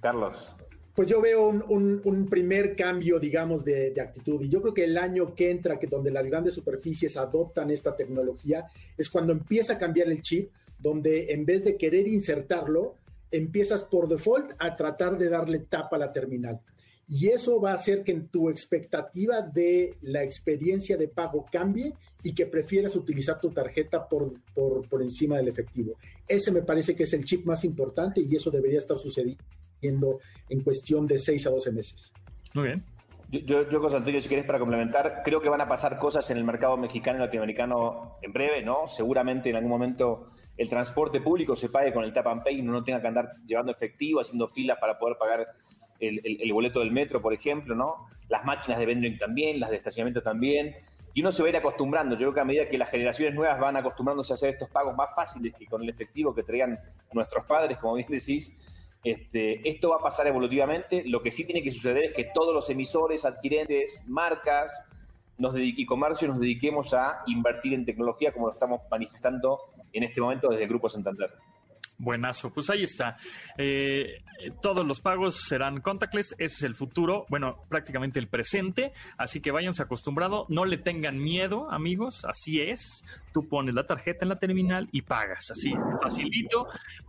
[0.00, 0.56] Carlos
[0.94, 4.42] pues yo veo un, un, un primer cambio, digamos, de, de, actitud.
[4.42, 7.94] Y yo creo que el año que entra, que donde las grandes superficies adoptan esta
[7.94, 12.96] tecnología, es cuando empieza a cambiar el chip, donde en vez de querer insertarlo,
[13.30, 16.60] empiezas por default a tratar de darle tapa a la terminal.
[17.06, 22.34] Y eso va a hacer que tu expectativa de la experiencia de pago cambie y
[22.34, 25.94] que prefieras utilizar tu tarjeta por, por, por encima del efectivo.
[26.26, 29.42] Ese me parece que es el chip más importante y eso debería estar sucediendo
[29.82, 32.12] en cuestión de 6 a 12 meses.
[32.54, 32.84] Muy bien.
[33.30, 36.36] Yo, yo, José Antonio, si quieres para complementar, creo que van a pasar cosas en
[36.36, 38.88] el mercado mexicano y latinoamericano en breve, ¿no?
[38.88, 42.60] Seguramente en algún momento el transporte público se pague con el tap and pay y
[42.60, 45.46] uno no tenga que andar llevando efectivo, haciendo filas para poder pagar
[46.00, 48.08] el, el, el, boleto del metro, por ejemplo, ¿no?
[48.28, 50.74] Las máquinas de vending también, las de estacionamiento también.
[51.14, 52.14] Y uno se va a ir acostumbrando.
[52.14, 54.96] Yo creo que a medida que las generaciones nuevas van acostumbrándose a hacer estos pagos
[54.96, 56.78] más fáciles que con el efectivo que traían
[57.12, 58.52] nuestros padres, como bien decís,
[59.02, 61.04] este, esto va a pasar evolutivamente.
[61.06, 64.82] Lo que sí tiene que suceder es que todos los emisores, adquirentes, marcas
[65.38, 69.58] nos y comercio nos dediquemos a invertir en tecnología como lo estamos manifestando
[69.92, 71.30] en este momento desde el Grupo Santander.
[72.00, 73.18] Buenazo, pues ahí está.
[73.58, 74.18] Eh,
[74.62, 79.50] todos los pagos serán contactless, ese es el futuro, bueno, prácticamente el presente, así que
[79.50, 83.04] váyanse acostumbrado, no le tengan miedo, amigos, así es.
[83.32, 86.68] Tú pones la tarjeta en la terminal y pagas, así, facilito,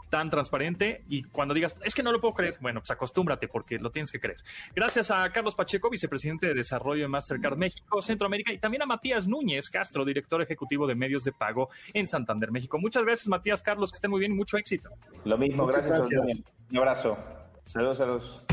[0.10, 3.80] tan transparente y cuando digas, es que no lo puedo creer, bueno, pues acostúmbrate porque
[3.80, 4.38] lo tienes que creer.
[4.76, 9.26] Gracias a Carlos Pacheco, vicepresidente de Desarrollo de Mastercard México, Centroamérica y también a Matías
[9.28, 12.78] Núñez Castro, director ejecutivo de medios de pago en Santander, México.
[12.78, 14.81] Muchas gracias, Matías, Carlos, que estén muy bien mucho éxito.
[15.26, 16.10] Lo mismo, gracias.
[16.10, 16.44] gracias.
[16.72, 17.18] Un abrazo.
[17.64, 18.44] Saludos, saludos.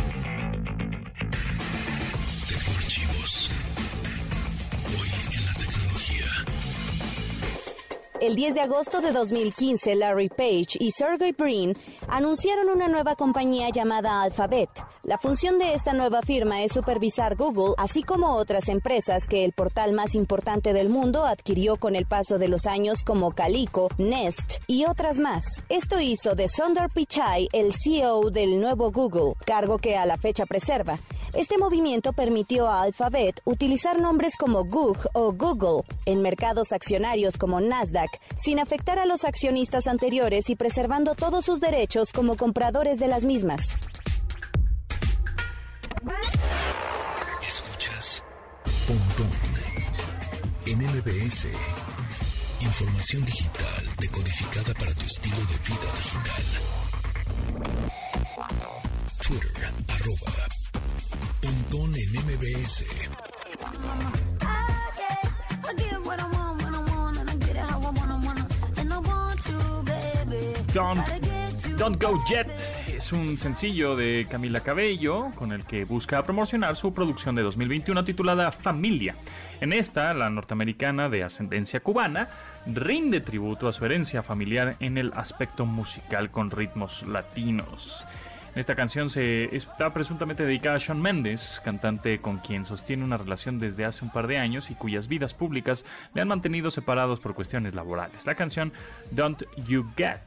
[8.20, 11.76] El 10 de agosto de 2015, Larry Page y Sergey Brin
[12.08, 14.70] anunciaron una nueva compañía llamada Alphabet.
[15.04, 19.52] La función de esta nueva firma es supervisar Google, así como otras empresas que el
[19.52, 24.62] portal más importante del mundo adquirió con el paso de los años como Calico, Nest
[24.66, 25.62] y otras más.
[25.68, 30.44] Esto hizo de Sundar Pichai el CEO del nuevo Google, cargo que a la fecha
[30.44, 30.98] preserva.
[31.34, 37.60] Este movimiento permitió a Alphabet utilizar nombres como Goog o Google en mercados accionarios como
[37.60, 43.08] Nasdaq sin afectar a los accionistas anteriores y preservando todos sus derechos como compradores de
[43.08, 43.60] las mismas.
[47.46, 48.22] Escuchas
[48.86, 49.48] Pontón
[50.66, 51.46] en MBS.
[52.60, 56.44] Información digital decodificada para tu estilo de vida digital.
[59.26, 60.32] Twitter, arroba
[61.40, 62.84] Pontón en MBS.
[70.74, 71.00] Don't,
[71.78, 72.50] Don't Go Jet
[72.94, 78.04] es un sencillo de Camila Cabello con el que busca promocionar su producción de 2021
[78.04, 79.14] titulada Familia.
[79.60, 82.28] En esta, la norteamericana de ascendencia cubana
[82.66, 88.06] rinde tributo a su herencia familiar en el aspecto musical con ritmos latinos.
[88.58, 93.60] Esta canción se está presuntamente dedicada a Sean Mendes, cantante con quien sostiene una relación
[93.60, 97.34] desde hace un par de años y cuyas vidas públicas le han mantenido separados por
[97.34, 98.26] cuestiones laborales.
[98.26, 98.72] La canción
[99.12, 100.18] Don't You Get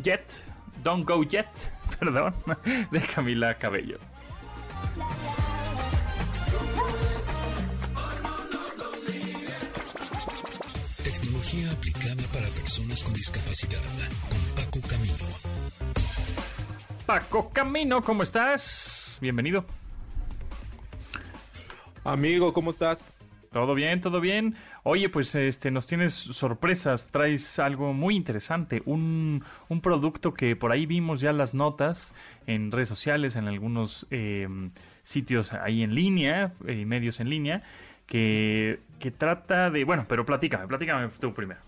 [0.00, 0.44] Yet,
[0.84, 2.34] Don't Go Yet, perdón,
[2.92, 3.98] de Camila Cabello.
[11.02, 13.80] Tecnología aplicada para personas con discapacidad
[14.30, 15.51] con Paco Camino.
[17.06, 19.18] Paco Camino, ¿cómo estás?
[19.20, 19.64] Bienvenido.
[22.04, 23.16] Amigo, ¿cómo estás?
[23.50, 24.54] Todo bien, todo bien.
[24.84, 30.70] Oye, pues este, nos tienes sorpresas, traes algo muy interesante, un, un producto que por
[30.70, 32.14] ahí vimos ya las notas
[32.46, 34.48] en redes sociales, en algunos eh,
[35.02, 37.62] sitios ahí en línea, eh, medios en línea,
[38.06, 41.60] que, que trata de, bueno, pero platícame, platícame tú primero.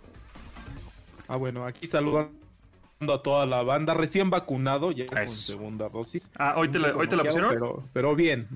[1.27, 2.44] Ah, bueno, aquí saludan
[3.13, 6.31] a toda la banda, recién vacunado, ya con segunda dosis.
[6.39, 7.51] Ah, hoy te la, hoy te la pusieron.
[7.51, 8.49] Pero, pero bien,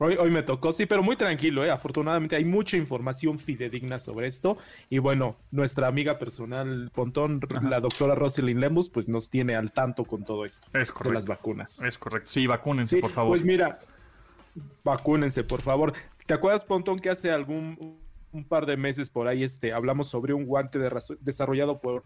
[0.00, 1.72] Hoy, hoy me tocó, sí, pero muy tranquilo, ¿eh?
[1.72, 4.56] afortunadamente hay mucha información fidedigna sobre esto.
[4.88, 10.04] Y bueno, nuestra amiga personal Pontón, la doctora Rosalind Lemus, pues nos tiene al tanto
[10.04, 10.68] con todo esto.
[10.68, 11.02] Es correcto.
[11.02, 11.82] Con las vacunas.
[11.82, 12.30] Es correcto.
[12.30, 13.32] Sí, vacúnense, por favor.
[13.32, 13.80] Pues mira,
[14.84, 15.92] vacúnense, por favor.
[16.26, 17.98] ¿Te acuerdas, Pontón, que hace algún
[18.32, 20.78] un par de meses por ahí este, hablamos sobre un guante
[21.20, 22.04] desarrollado por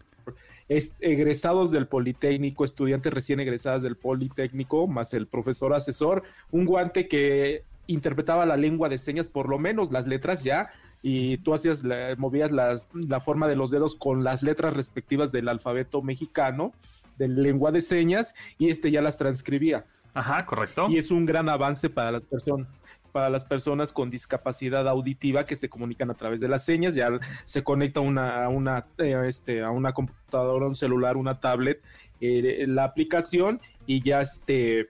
[0.69, 7.63] egresados del Politécnico, estudiantes recién egresadas del Politécnico, más el profesor asesor, un guante que
[7.87, 10.69] interpretaba la lengua de señas, por lo menos las letras ya,
[11.01, 11.83] y tú hacías,
[12.17, 16.71] movías la forma de los dedos con las letras respectivas del alfabeto mexicano,
[17.17, 19.85] de lengua de señas, y este ya las transcribía.
[20.13, 20.87] Ajá, correcto.
[20.89, 22.67] Y es un gran avance para las personas
[23.13, 27.09] para las personas con discapacidad auditiva que se comunican a través de las señas, ya
[27.45, 31.79] se conecta una, a una, eh, este, a una computadora, un celular, una tablet,
[32.19, 34.89] eh, la aplicación y ya este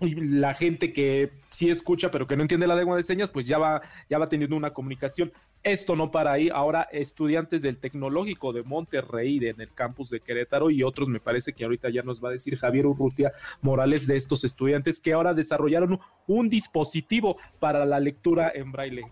[0.00, 3.58] la gente que sí escucha pero que no entiende la lengua de señas, pues ya
[3.58, 5.32] va, ya va teniendo una comunicación.
[5.64, 6.50] Esto no para ahí.
[6.52, 11.54] Ahora estudiantes del Tecnológico de Monterrey, en el campus de Querétaro y otros, me parece
[11.54, 15.32] que ahorita ya nos va a decir Javier Urrutia Morales de estos estudiantes que ahora
[15.32, 19.06] desarrollaron un dispositivo para la lectura en braille.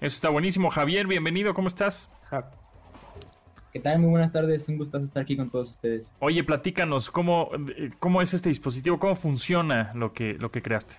[0.00, 0.70] Eso está buenísimo.
[0.70, 2.08] Javier, bienvenido, ¿cómo estás?
[3.72, 3.98] ¿Qué tal?
[3.98, 6.12] Muy buenas tardes, un gusto estar aquí con todos ustedes.
[6.20, 7.50] Oye, platícanos, ¿cómo,
[7.98, 9.00] cómo es este dispositivo?
[9.00, 10.96] ¿Cómo funciona lo que, lo que creaste?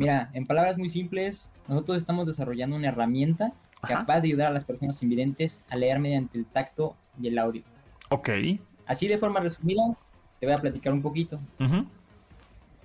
[0.00, 3.52] Mira, en palabras muy simples, nosotros estamos desarrollando una herramienta
[3.86, 7.62] capaz de ayudar a las personas invidentes a leer mediante el tacto y el audio.
[8.08, 8.30] Ok.
[8.86, 9.82] Así de forma resumida,
[10.38, 11.38] te voy a platicar un poquito.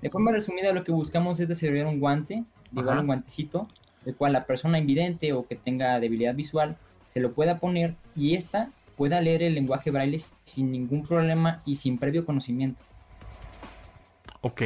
[0.02, 3.70] De forma resumida, lo que buscamos es desarrollar un guante, igual un guantecito,
[4.06, 6.76] el cual la persona invidente o que tenga debilidad visual
[7.08, 11.78] se lo pueda poner y ésta pueda leer el lenguaje braille sin ningún problema y
[11.78, 12.84] sin previo conocimiento.
[14.42, 14.62] Ok.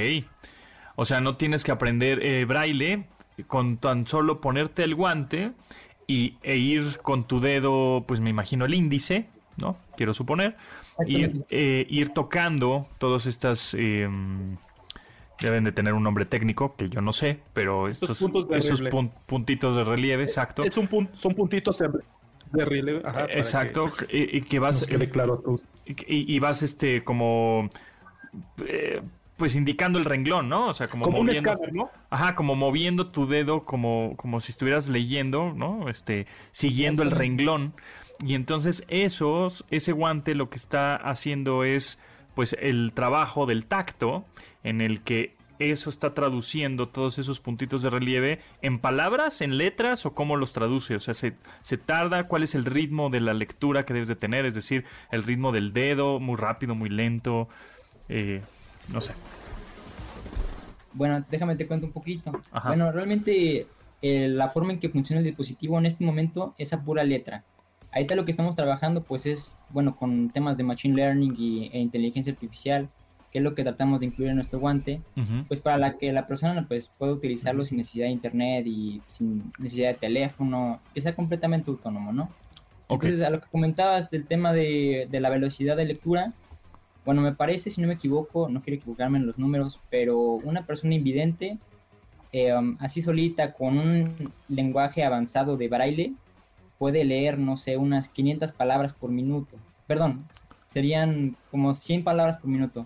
[1.00, 3.06] O sea, no tienes que aprender eh, braille
[3.48, 5.54] con tan solo ponerte el guante
[6.08, 9.78] y, e ir con tu dedo, pues me imagino el índice, ¿no?
[9.96, 10.58] Quiero suponer.
[11.08, 13.74] Ir, eh, ir tocando todas estas...
[13.76, 14.58] Em,
[15.40, 18.84] deben de tener un nombre técnico que yo no sé, pero estos, esos
[19.26, 20.66] puntitos de relieve, exacto.
[20.66, 23.04] Es un son puntitos de relieve.
[23.30, 23.90] exacto.
[24.12, 24.86] y, que vas...
[25.14, 27.70] claro y, y, vas este como...
[28.66, 29.02] Eh,
[29.39, 30.67] pues indicando el renglón, ¿no?
[30.67, 31.89] O sea, como, como moviendo, un escáner, ¿no?
[32.12, 35.89] Ajá, como moviendo tu dedo como, como si estuvieras leyendo, ¿no?
[35.89, 37.73] Este, siguiendo el renglón.
[38.23, 41.99] Y entonces esos, ese guante lo que está haciendo es
[42.36, 44.25] pues el trabajo del tacto
[44.63, 50.06] en el que eso está traduciendo todos esos puntitos de relieve en palabras, en letras
[50.06, 50.95] o cómo los traduce.
[50.95, 54.15] O sea, se, se tarda, cuál es el ritmo de la lectura que debes de
[54.15, 57.49] tener, es decir, el ritmo del dedo, muy rápido, muy lento.
[58.10, 58.41] Eh,
[58.93, 59.13] no sé.
[60.93, 62.32] Bueno, déjame te cuento un poquito.
[62.65, 63.67] Bueno, realmente
[64.02, 67.43] eh, la forma en que funciona el dispositivo en este momento es a pura letra.
[67.91, 71.80] Ahorita lo que estamos trabajando pues es, bueno, con temas de Machine Learning y, e
[71.80, 72.89] inteligencia artificial,
[73.32, 75.02] que es lo que tratamos de incluir en nuestro guante,
[75.47, 79.52] pues para la que la persona pues pueda utilizarlo sin necesidad de internet y sin
[79.60, 82.30] necesidad de teléfono, que sea completamente autónomo, ¿no?
[82.89, 86.34] Entonces, a lo que comentabas del tema de, de la velocidad de lectura,
[87.10, 90.67] bueno, me parece, si no me equivoco, no quiero equivocarme en los números, pero una
[90.67, 91.58] persona invidente,
[92.32, 96.13] eh, um, así solita, con un lenguaje avanzado de braille,
[96.78, 99.58] puede leer, no sé, unas 500 palabras por minuto.
[99.88, 100.28] Perdón,
[100.67, 102.86] serían como 100 palabras por minuto.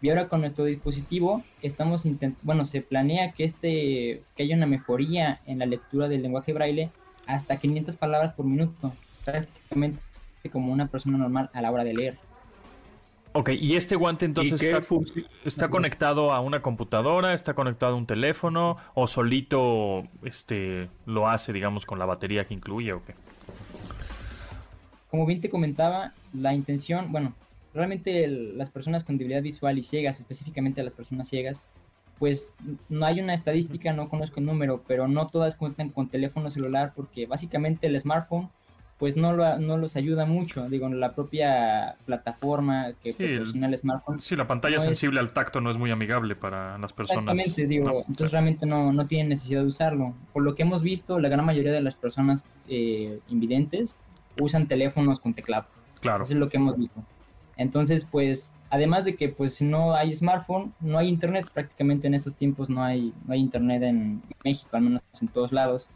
[0.00, 2.04] Y ahora con nuestro dispositivo estamos
[2.42, 6.92] bueno, se planea que este que haya una mejoría en la lectura del lenguaje braille
[7.26, 8.92] hasta 500 palabras por minuto,
[9.24, 9.98] prácticamente
[10.52, 12.29] como una persona normal a la hora de leer.
[13.32, 14.60] Ok, y este guante entonces
[15.44, 21.52] está, conectado a una computadora, está conectado a un teléfono o solito este lo hace,
[21.52, 23.14] digamos, con la batería que incluye o qué?
[25.10, 27.32] Como bien te comentaba, la intención, bueno,
[27.72, 31.62] realmente las personas con debilidad visual y ciegas, específicamente las personas ciegas,
[32.18, 32.54] pues
[32.88, 36.92] no hay una estadística, no conozco el número, pero no todas cuentan con teléfono celular
[36.96, 38.50] porque básicamente el smartphone
[39.00, 40.68] pues no, lo, no los ayuda mucho.
[40.68, 44.20] Digo, la propia plataforma que proporciona el, smartphone.
[44.20, 47.34] Sí, la pantalla sensible al tacto no es muy amigable para las personas.
[47.34, 50.14] Exactamente, digo, entonces realmente no, no tienen necesidad de usarlo.
[50.34, 53.96] Por lo que hemos visto, la gran mayoría de las personas eh, invidentes
[54.38, 55.64] usan teléfonos con teclado.
[56.02, 56.24] Claro.
[56.24, 57.02] Eso es lo que hemos visto.
[57.60, 62.34] Entonces, pues, además de que pues no hay smartphone, no hay internet, prácticamente en estos
[62.34, 65.86] tiempos no hay, no hay internet en México, al menos en todos lados,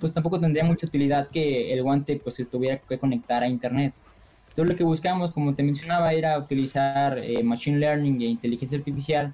[0.00, 3.94] pues tampoco tendría mucha utilidad que el guante pues se tuviera que conectar a internet.
[4.56, 9.32] Todo lo que buscamos, como te mencionaba, era utilizar eh, Machine Learning e inteligencia artificial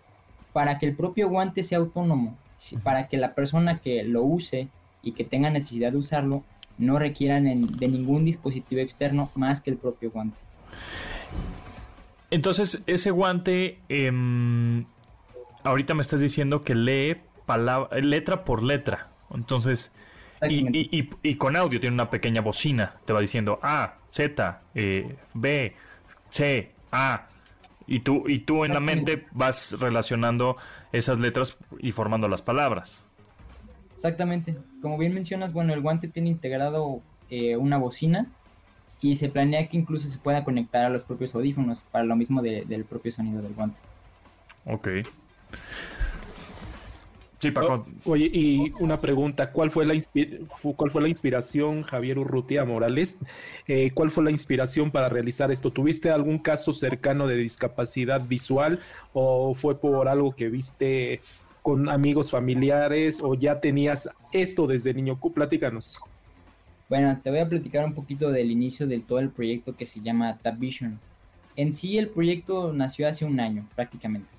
[0.53, 2.37] para que el propio guante sea autónomo,
[2.83, 4.69] para que la persona que lo use
[5.03, 6.43] y que tenga necesidad de usarlo
[6.77, 10.39] no requieran de ningún dispositivo externo más que el propio guante.
[12.31, 14.85] Entonces, ese guante, em,
[15.65, 17.17] ahorita me estás diciendo que lee
[18.03, 19.09] letra por letra.
[19.35, 19.93] Entonces,
[20.49, 25.75] y, con audio tiene una pequeña bocina, te va diciendo A, Z, eh, B,
[26.31, 27.27] C, A.
[27.87, 30.59] Y tú, y tú en la mente vas relacionando
[30.93, 33.07] esas letras y formando las palabras.
[33.95, 34.57] Exactamente.
[34.83, 37.01] Como bien mencionas, bueno, el guante tiene integrado
[37.31, 38.27] eh, una bocina
[39.01, 42.43] y se planea que incluso se pueda conectar a los propios audífonos para lo mismo
[42.43, 43.81] del propio sonido del guante.
[44.65, 44.89] Ok.
[47.41, 47.87] Sí, Paco.
[48.05, 49.95] oye, y una pregunta, ¿cuál fue la,
[50.77, 53.17] cuál fue la inspiración, Javier Urrutia Morales?
[53.69, 55.73] Eh, ¿Cuál fue la inspiración para realizar esto?
[55.73, 58.81] ¿Tuviste algún caso cercano de discapacidad visual
[59.13, 61.23] o fue por algo que viste
[61.63, 65.21] con amigos familiares o ya tenías esto desde niño?
[65.21, 65.97] Platícanos.
[66.89, 70.01] Bueno, te voy a platicar un poquito del inicio de todo el proyecto que se
[70.01, 70.99] llama Tab Vision.
[71.55, 74.31] En sí el proyecto nació hace un año prácticamente.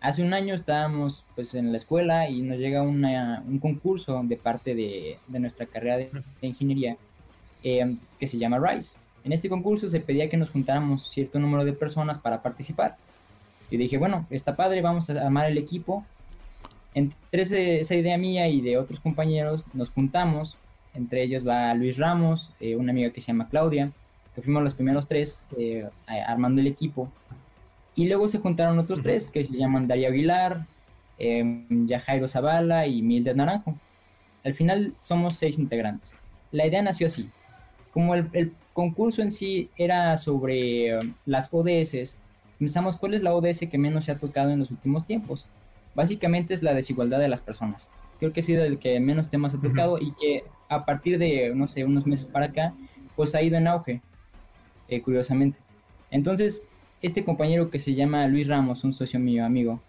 [0.00, 4.76] Hace un año estábamos pues en la escuela y nos llega un concurso de parte
[4.76, 6.96] de, nuestra carrera de, ingeniería
[7.64, 9.00] eh, que se llama RISE.
[9.24, 12.96] En este concurso se pedía que nos juntáramos cierto número de personas para participar.
[13.72, 16.06] Y dije, bueno, está padre, vamos a armar el equipo.
[16.94, 20.56] Entre esa idea mía y de otros compañeros nos juntamos
[20.98, 23.90] entre ellos va Luis Ramos, eh, una amiga que se llama Claudia,
[24.34, 27.10] que fuimos los primeros tres eh, armando el equipo.
[27.94, 30.66] Y luego se juntaron otros tres que se llaman Darío Aguilar,
[31.18, 33.74] eh, Yajairo Zavala y Mildred Naranjo.
[34.44, 36.14] Al final somos seis integrantes.
[36.52, 37.28] La idea nació así.
[37.92, 42.16] Como el, concurso en sí era sobre eh, las ODS,
[42.60, 45.46] pensamos cuál es la ODS que menos se ha tocado en los últimos tiempos.
[45.96, 49.54] Básicamente es la desigualdad de las personas creo que ha sido el que menos temas
[49.54, 52.74] ha tocado y que a partir de, no sé, unos meses para acá,
[53.16, 54.00] pues ha ido en auge,
[54.88, 55.58] eh, curiosamente.
[56.10, 56.62] Entonces,
[57.02, 59.80] este compañero que se llama Luis Ramos, un socio mío, amigo,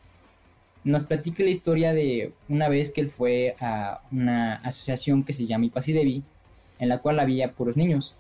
[0.84, 5.46] nos platica la historia de una vez que él fue a una asociación que se
[5.46, 6.24] llama Ipasidevi,
[6.80, 8.16] en la cual había puros niños.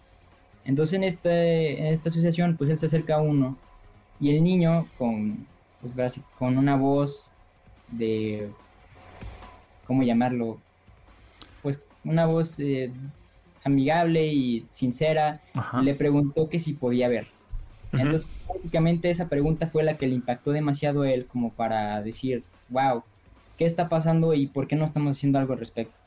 [0.65, 3.57] Entonces en, este, en esta asociación, pues él se acerca a uno
[4.19, 5.47] y el niño con,
[5.95, 7.33] pues, con una voz
[7.87, 8.49] de
[9.87, 10.59] ¿cómo llamarlo?
[12.09, 12.91] Una voz eh,
[13.63, 15.41] amigable y sincera,
[15.83, 17.27] le preguntó que si podía ver.
[17.91, 22.43] Entonces, prácticamente esa pregunta fue la que le impactó demasiado a él como para decir,
[22.69, 23.03] wow,
[23.59, 25.99] ¿qué está pasando y por qué no estamos haciendo algo al respecto?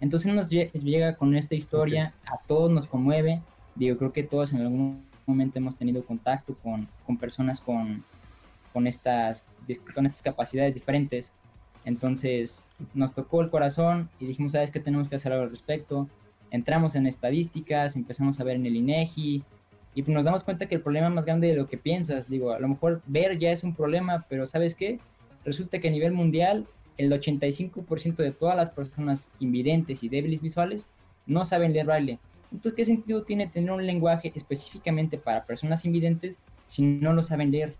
[0.00, 3.42] Entonces nos llega con esta historia, a todos nos conmueve,
[3.74, 8.04] digo, creo que todos en algún momento hemos tenido contacto con, con personas con,
[8.72, 9.48] con, estas,
[9.92, 11.32] con estas capacidades diferentes
[11.88, 16.06] entonces nos tocó el corazón y dijimos, ¿sabes qué tenemos que hacer al respecto?
[16.50, 19.42] Entramos en estadísticas, empezamos a ver en el INEGI
[19.94, 22.60] y nos damos cuenta que el problema más grande de lo que piensas, digo, a
[22.60, 24.98] lo mejor ver ya es un problema, pero ¿sabes qué?
[25.46, 26.66] Resulta que a nivel mundial
[26.98, 30.86] el 85% de todas las personas invidentes y débiles visuales
[31.24, 32.18] no saben leer braille.
[32.52, 37.50] Entonces, ¿qué sentido tiene tener un lenguaje específicamente para personas invidentes si no lo saben
[37.50, 37.74] leer?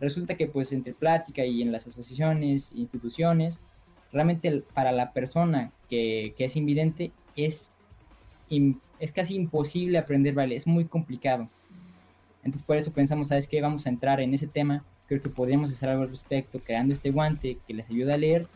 [0.00, 3.60] Resulta que pues entre plática y en las asociaciones, instituciones,
[4.12, 7.72] realmente para la persona que, es invidente es,
[9.00, 11.48] es casi imposible aprender baile, es muy complicado.
[12.44, 13.60] Entonces por eso pensamos, ¿sabes qué?
[13.60, 17.10] Vamos a entrar en ese tema, creo que podríamos hacer algo al respecto, creando este
[17.10, 18.46] guante que les ayuda a leer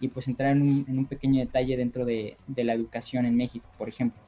[0.00, 3.36] y pues entrar en un, en un pequeño detalle dentro de, de la educación en
[3.36, 4.20] México, por ejemplo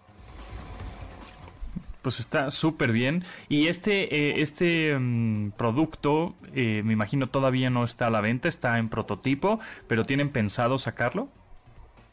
[2.07, 3.24] pues está súper bien.
[3.48, 8.48] Y este, eh, este mm, producto, eh, me imagino todavía no está a la venta,
[8.48, 11.28] está en prototipo, pero ¿tienen pensado sacarlo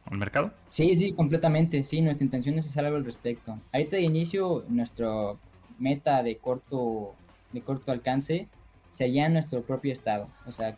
[0.05, 0.51] al mercado?
[0.69, 1.83] Sí, sí, completamente.
[1.83, 3.59] Sí, nuestra intención es hacer algo al respecto.
[3.71, 5.37] Ahorita de inicio, nuestro
[5.77, 7.13] meta de corto,
[7.51, 8.47] de corto alcance
[8.89, 10.27] sería en nuestro propio estado.
[10.47, 10.75] O sea,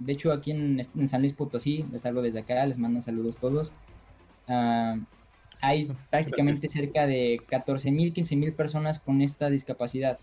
[0.00, 3.70] de hecho aquí en, San Luis Potosí, les hablo desde acá, les mando saludos todos.
[4.48, 4.98] Uh,
[5.60, 10.18] hay prácticamente cerca de 14 mil, 15 mil personas con esta discapacidad.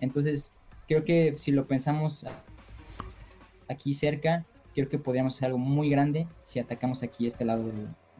[0.00, 0.52] Entonces,
[0.88, 2.26] creo que si lo pensamos
[3.68, 4.44] aquí cerca,
[4.74, 7.70] creo que podríamos hacer algo muy grande si atacamos aquí este lado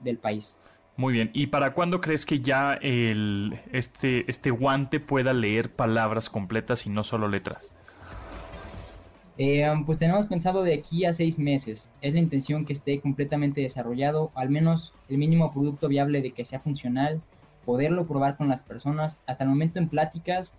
[0.02, 0.56] del, país.
[0.96, 1.30] Muy bien.
[1.32, 6.90] ¿Y para cuándo crees que ya el, este, este guante pueda leer palabras completas y
[6.90, 7.74] no solo letras?
[9.36, 11.90] Eh, pues tenemos pensado de aquí a seis meses.
[12.00, 16.44] Es la intención que esté completamente desarrollado, al menos el mínimo producto viable de que
[16.44, 17.20] sea funcional,
[17.64, 19.16] poderlo probar con las personas.
[19.26, 20.54] Hasta el momento en pláticas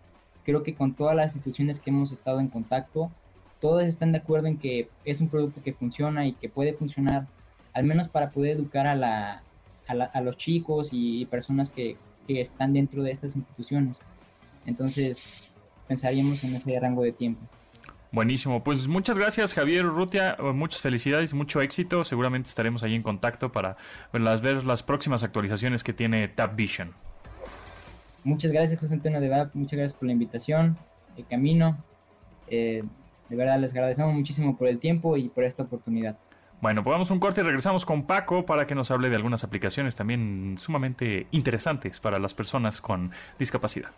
[0.45, 3.11] creo que con todas las instituciones que hemos estado en contacto,
[3.59, 7.27] todas están de acuerdo en que es un producto que funciona y que puede funcionar,
[7.73, 9.41] al menos para poder educar a, la,
[9.87, 11.97] a, los chicos y, personas que,
[12.27, 13.99] que, están dentro de estas instituciones.
[14.65, 15.25] Entonces,
[15.87, 17.41] pensaríamos en ese rango de tiempo.
[18.15, 23.51] Buenísimo, pues muchas gracias Javier Urrutia, muchas felicidades, mucho éxito, seguramente estaremos ahí en contacto
[23.51, 23.75] para
[24.13, 26.93] las, ver las próximas actualizaciones que tiene Tab Vision.
[28.23, 30.77] Muchas gracias José Antonio, de verdad, muchas gracias por la invitación,
[31.17, 31.77] el camino,
[32.47, 32.83] eh,
[33.27, 36.15] de verdad les agradecemos muchísimo por el tiempo y por esta oportunidad.
[36.61, 39.43] Bueno, pues vamos un corte y regresamos con Paco para que nos hable de algunas
[39.43, 43.91] aplicaciones también sumamente interesantes para las personas con discapacidad.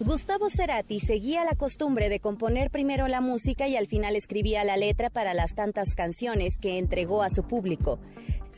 [0.00, 4.76] Gustavo Cerati seguía la costumbre de componer primero la música y al final escribía la
[4.76, 7.98] letra para las tantas canciones que entregó a su público.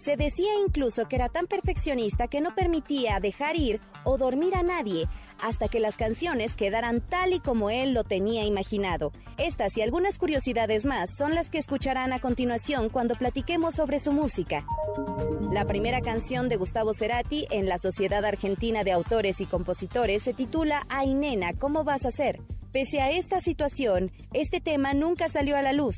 [0.02, 4.62] Se decía incluso que era tan perfeccionista que no permitía dejar ir o dormir a
[4.62, 5.06] nadie
[5.38, 9.12] hasta que las canciones quedaran tal y como él lo tenía imaginado.
[9.36, 14.14] Estas y algunas curiosidades más son las que escucharán a continuación cuando platiquemos sobre su
[14.14, 14.64] música.
[15.52, 20.32] La primera canción de Gustavo Cerati en la Sociedad Argentina de Autores y Compositores se
[20.32, 22.40] titula Ay nena, ¿cómo vas a ser?
[22.72, 25.96] Pese a esta situación, este tema nunca salió a la luz.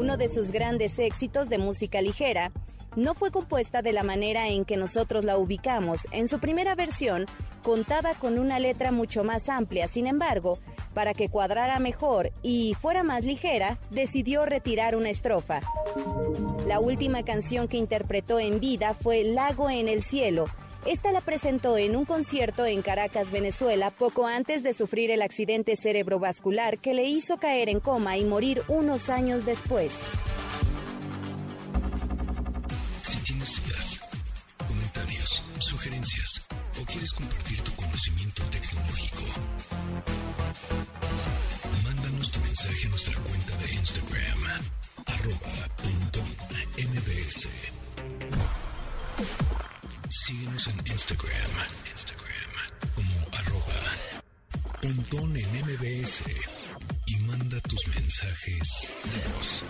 [0.00, 2.52] Uno de sus grandes éxitos de música ligera
[2.96, 6.08] no fue compuesta de la manera en que nosotros la ubicamos.
[6.10, 7.26] En su primera versión
[7.62, 10.58] contaba con una letra mucho más amplia, sin embargo,
[10.94, 15.60] para que cuadrara mejor y fuera más ligera, decidió retirar una estrofa.
[16.66, 20.46] La última canción que interpretó en vida fue Lago en el Cielo.
[20.86, 25.76] Esta la presentó en un concierto en Caracas, Venezuela, poco antes de sufrir el accidente
[25.76, 29.92] cerebrovascular que le hizo caer en coma y morir unos años después.
[36.80, 39.22] o quieres compartir tu conocimiento tecnológico,
[41.84, 43.19] mándanos tu mensaje a nuestra
[51.10, 51.50] Instagram,
[51.90, 52.50] Instagram
[52.94, 53.80] como arroba
[54.80, 56.22] pontón en mbs
[57.06, 59.64] y manda tus mensajes de voz.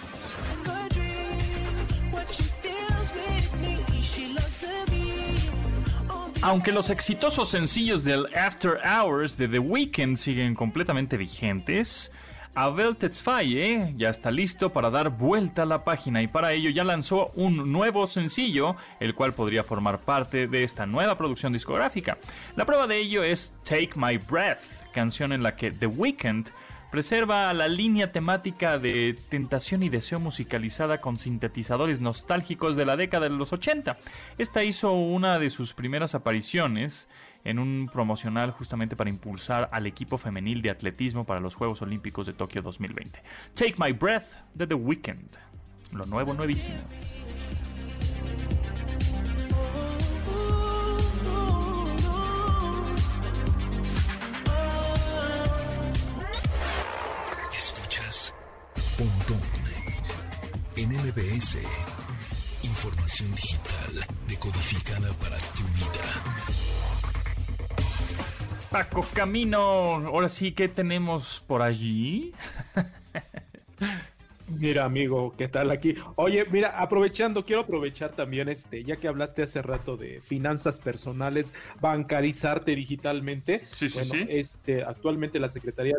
[6.42, 12.12] Aunque los exitosos sencillos del After Hours de The Weeknd siguen completamente vigentes,
[12.54, 16.82] Abel Tesfaye ya está listo para dar vuelta a la página y para ello ya
[16.82, 22.18] lanzó un nuevo sencillo, el cual podría formar parte de esta nueva producción discográfica.
[22.56, 24.60] La prueba de ello es Take My Breath,
[24.92, 26.48] canción en la que The Weeknd
[26.90, 33.28] preserva la línea temática de tentación y deseo musicalizada con sintetizadores nostálgicos de la década
[33.28, 33.96] de los 80.
[34.38, 37.08] Esta hizo una de sus primeras apariciones
[37.44, 42.26] en un promocional justamente para impulsar al equipo femenil de atletismo para los Juegos Olímpicos
[42.26, 43.22] de Tokio 2020.
[43.54, 45.36] Take My Breath de The Weeknd.
[45.92, 46.78] Lo nuevo, nuevísimo.
[60.76, 61.58] En MBS,
[62.62, 66.59] información digital decodificada para tu vida.
[68.70, 72.32] Paco Camino, ahora sí, ¿qué tenemos por allí?
[74.46, 75.96] Mira, amigo, ¿qué tal aquí?
[76.14, 81.52] Oye, mira, aprovechando, quiero aprovechar también, este, ya que hablaste hace rato de finanzas personales,
[81.80, 83.58] bancarizarte digitalmente.
[83.58, 84.26] Sí, sí, sí.
[84.28, 85.96] Este, actualmente la Secretaría,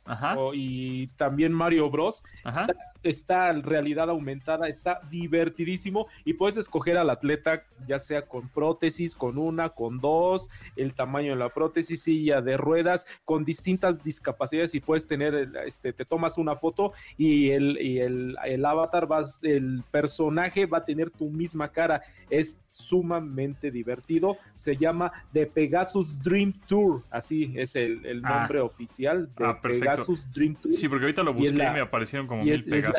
[0.54, 2.24] y también Mario Bros.
[2.46, 2.68] Está,
[3.04, 9.38] está, realidad aumentada, está divertidísimo y puedes escoger al atleta ya sea con prótesis, con
[9.38, 14.80] una, con dos, el tamaño de la prótesis, silla de ruedas, con distintas discapacidades y
[14.80, 19.84] puedes tener, este, te tomas una foto y el, y el, el avatar, va, el
[19.92, 22.02] personaje va a tener tu misma cara.
[22.30, 24.38] Es sumamente divertido.
[24.56, 28.40] Se llama The Pegasus Dream Tour, así es el, el ah.
[28.40, 30.74] nombre oficial de ah, Pegasus Dream Tour.
[30.74, 32.91] Sí, porque ahorita lo busqué y, me aparecieron como mil Pegasus.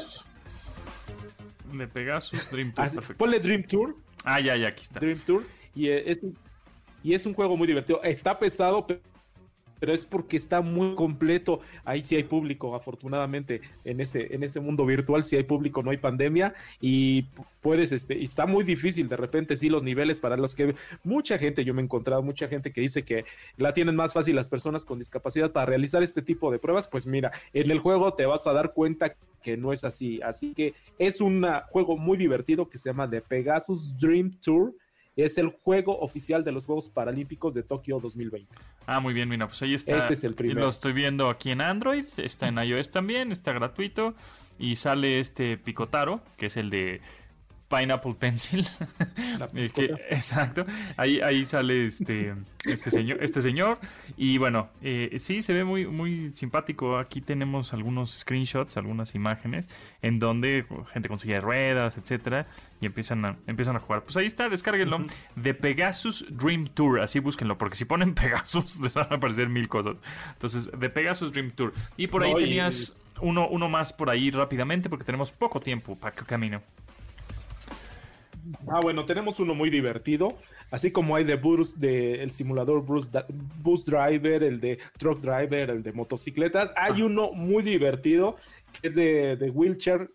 [1.72, 2.86] De Pegasus Dream Tour.
[2.86, 3.96] Ah, ponle Dream Tour.
[4.24, 5.00] Ah, ya, ya, aquí está.
[5.00, 5.46] Dream Tour.
[5.74, 6.20] Y es,
[7.02, 8.02] y es un juego muy divertido.
[8.02, 8.86] Está pesado,
[9.82, 11.58] pero es porque está muy completo.
[11.84, 15.90] Ahí sí hay público, afortunadamente, en ese, en ese mundo virtual, si hay público, no
[15.90, 17.22] hay pandemia, y
[17.62, 21.64] puedes, este, está muy difícil de repente, sí, los niveles para los que mucha gente,
[21.64, 23.24] yo me he encontrado mucha gente que dice que
[23.56, 27.04] la tienen más fácil las personas con discapacidad para realizar este tipo de pruebas, pues
[27.04, 30.20] mira, en el juego te vas a dar cuenta que no es así.
[30.22, 34.74] Así que es un juego muy divertido que se llama The Pegasus Dream Tour
[35.16, 38.54] es el juego oficial de los Juegos Paralímpicos de Tokio 2020.
[38.86, 39.98] Ah, muy bien, mira, pues ahí está.
[39.98, 40.60] Ese es el primero.
[40.60, 44.14] Lo estoy viendo aquí en Android, está en iOS también, está gratuito.
[44.58, 47.00] Y sale este Picotaro, que es el de
[47.72, 48.66] Pineapple Pencil.
[50.10, 50.66] exacto.
[50.98, 53.78] Ahí, ahí sale este, este señor, este señor.
[54.18, 56.98] Y bueno, eh, sí, se ve muy, muy simpático.
[56.98, 59.70] Aquí tenemos algunos screenshots, algunas imágenes,
[60.02, 62.46] en donde gente consigue ruedas, etcétera,
[62.80, 64.02] y empiezan a, empiezan a jugar.
[64.02, 65.04] Pues ahí está, descárguenlo.
[65.36, 67.00] De Pegasus Dream Tour.
[67.00, 69.96] Así búsquenlo, porque si ponen Pegasus les van a aparecer mil cosas.
[70.34, 71.72] Entonces, de Pegasus Dream Tour.
[71.96, 76.14] Y por ahí tenías uno, uno más por ahí rápidamente, porque tenemos poco tiempo para
[76.14, 76.60] que camino.
[78.68, 80.36] Ah, bueno, tenemos uno muy divertido,
[80.70, 83.08] así como hay de Bus, de el simulador Bus,
[83.62, 86.72] Bus Driver, el de Truck Driver, el de motocicletas.
[86.76, 88.36] Hay uno muy divertido
[88.80, 90.10] que es de, de Wheelchair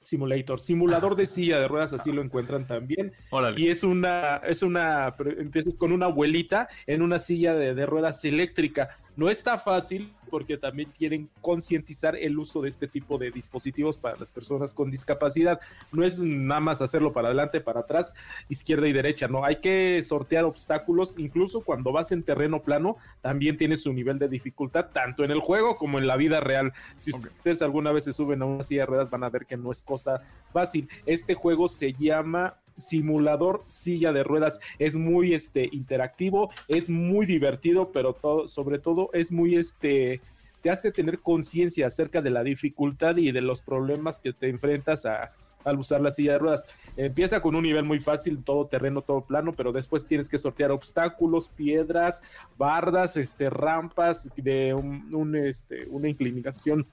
[0.00, 3.12] Simulator, simulador de silla de ruedas, así lo encuentran también.
[3.58, 8.24] Y es una, es una, empiezas con una abuelita en una silla de, de ruedas
[8.24, 8.96] eléctrica.
[9.18, 14.16] No está fácil porque también quieren concientizar el uso de este tipo de dispositivos para
[14.16, 15.58] las personas con discapacidad.
[15.90, 18.14] No es nada más hacerlo para adelante, para atrás,
[18.48, 23.56] izquierda y derecha, no, hay que sortear obstáculos, incluso cuando vas en terreno plano, también
[23.56, 26.72] tiene su nivel de dificultad, tanto en el juego como en la vida real.
[26.98, 29.56] Si ustedes alguna vez se suben a una silla de ruedas, van a ver que
[29.56, 30.88] no es cosa fácil.
[31.06, 34.58] Este juego se llama simulador silla de ruedas.
[34.78, 40.20] Es muy este interactivo, es muy divertido, pero todo, sobre todo es muy este
[40.62, 45.06] te hace tener conciencia acerca de la dificultad y de los problemas que te enfrentas
[45.06, 45.30] a,
[45.64, 46.66] al usar la silla de ruedas.
[46.96, 50.70] Empieza con un nivel muy fácil, todo terreno, todo plano, pero después tienes que sortear
[50.70, 52.22] obstáculos, piedras,
[52.56, 56.86] bardas, este, rampas de un, este, una inclinación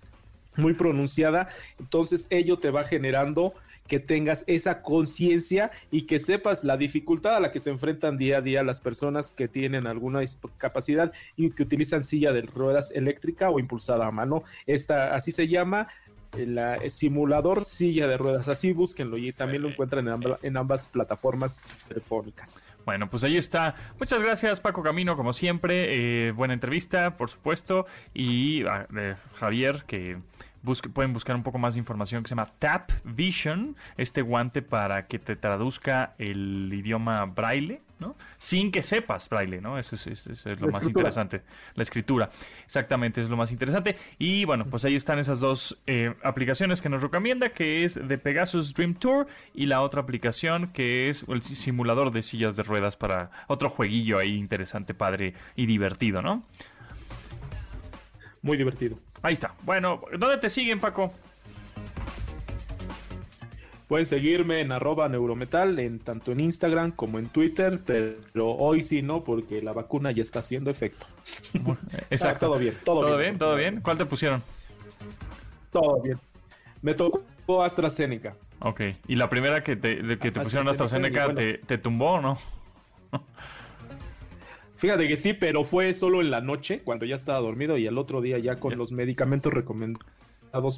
[0.57, 1.49] muy pronunciada.
[1.79, 3.53] Entonces ello te va generando
[3.88, 8.38] que tengas esa conciencia y que sepas la dificultad a la que se enfrentan día
[8.38, 13.49] a día las personas que tienen alguna discapacidad y que utilizan silla de ruedas eléctrica
[13.49, 14.43] o impulsada a mano.
[14.65, 15.88] Esta así se llama
[16.38, 16.59] el,
[16.91, 18.47] simulador silla de ruedas.
[18.47, 20.07] Así búsquenlo y también lo encuentran
[20.41, 22.63] en, ambas plataformas telefónicas.
[22.86, 23.75] Bueno, pues ahí está.
[23.99, 26.27] Muchas gracias, Paco Camino, como siempre.
[26.27, 27.86] Eh, buena entrevista, por supuesto.
[28.13, 28.88] Y ah,
[29.36, 30.17] Javier, que
[30.93, 35.07] pueden buscar un poco más de información que se llama Tap Vision, este guante para
[35.07, 38.16] que te traduzca el idioma braille, ¿no?
[38.38, 39.78] Sin que sepas braille, ¿no?
[39.78, 41.41] Eso es, lo más interesante.
[41.76, 42.30] La escritura,
[42.66, 43.95] exactamente, es lo más interesante.
[44.18, 48.18] Y bueno, pues ahí están esas dos eh, aplicaciones que nos recomienda, que es de
[48.18, 52.97] Pegasus Dream Tour y la otra aplicación que es el simulador de sillas de ruedas
[52.97, 56.43] para otro jueguillo ahí interesante, padre y divertido, ¿no?
[58.41, 58.97] Muy divertido.
[59.26, 59.55] Ahí está.
[59.63, 61.11] Bueno, ¿dónde te siguen, Paco?
[63.88, 69.01] Pueden seguirme en arroba neurometal, en, tanto en Instagram como en Twitter, pero hoy sí
[69.01, 71.07] no, porque la vacuna ya está haciendo efecto.
[72.11, 72.45] Exacto.
[72.45, 72.78] todo bien.
[72.86, 73.82] Todo, bien, todo bien.
[73.82, 74.43] ¿Cuál te pusieron?
[75.71, 76.19] Todo bien.
[76.84, 78.36] Me tocó AstraZeneca.
[78.59, 78.82] Ok.
[79.07, 82.38] ¿Y la primera que te, que te pusieron AstraZeneca, te, te tumbó o no?
[84.78, 87.97] Fíjate que sí, pero fue solo en la noche, cuando ya estaba dormido, y el
[87.97, 89.53] otro día ya con los medicamentos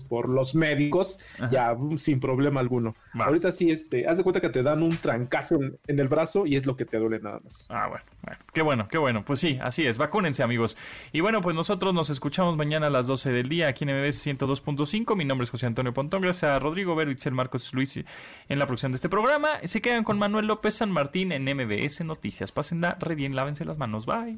[0.02, 1.20] por los médicos,
[1.52, 2.96] ya mm, sin problema alguno.
[3.14, 6.56] Ahorita sí, este, haz de cuenta que te dan un trancazo en, el brazo y
[6.56, 7.68] es lo que te duele nada más.
[7.70, 9.26] Ah, bueno, bueno, qué bueno, qué bueno.
[9.26, 10.78] Pues sí, así es, vacúnense amigos.
[11.12, 14.26] Y bueno, pues nosotros nos escuchamos mañana a las 12 del día aquí en MBS
[14.28, 15.16] 102.5.
[15.16, 18.92] Mi nombre es José Antonio Pontón, gracias a Rodrigo Vero, Marcos Luis en la producción
[18.92, 19.60] de este programa.
[19.64, 22.52] Se quedan con Manuel López San Martín en MBS Noticias.
[22.52, 24.38] Pásenla re bien, lávense las manos, bye.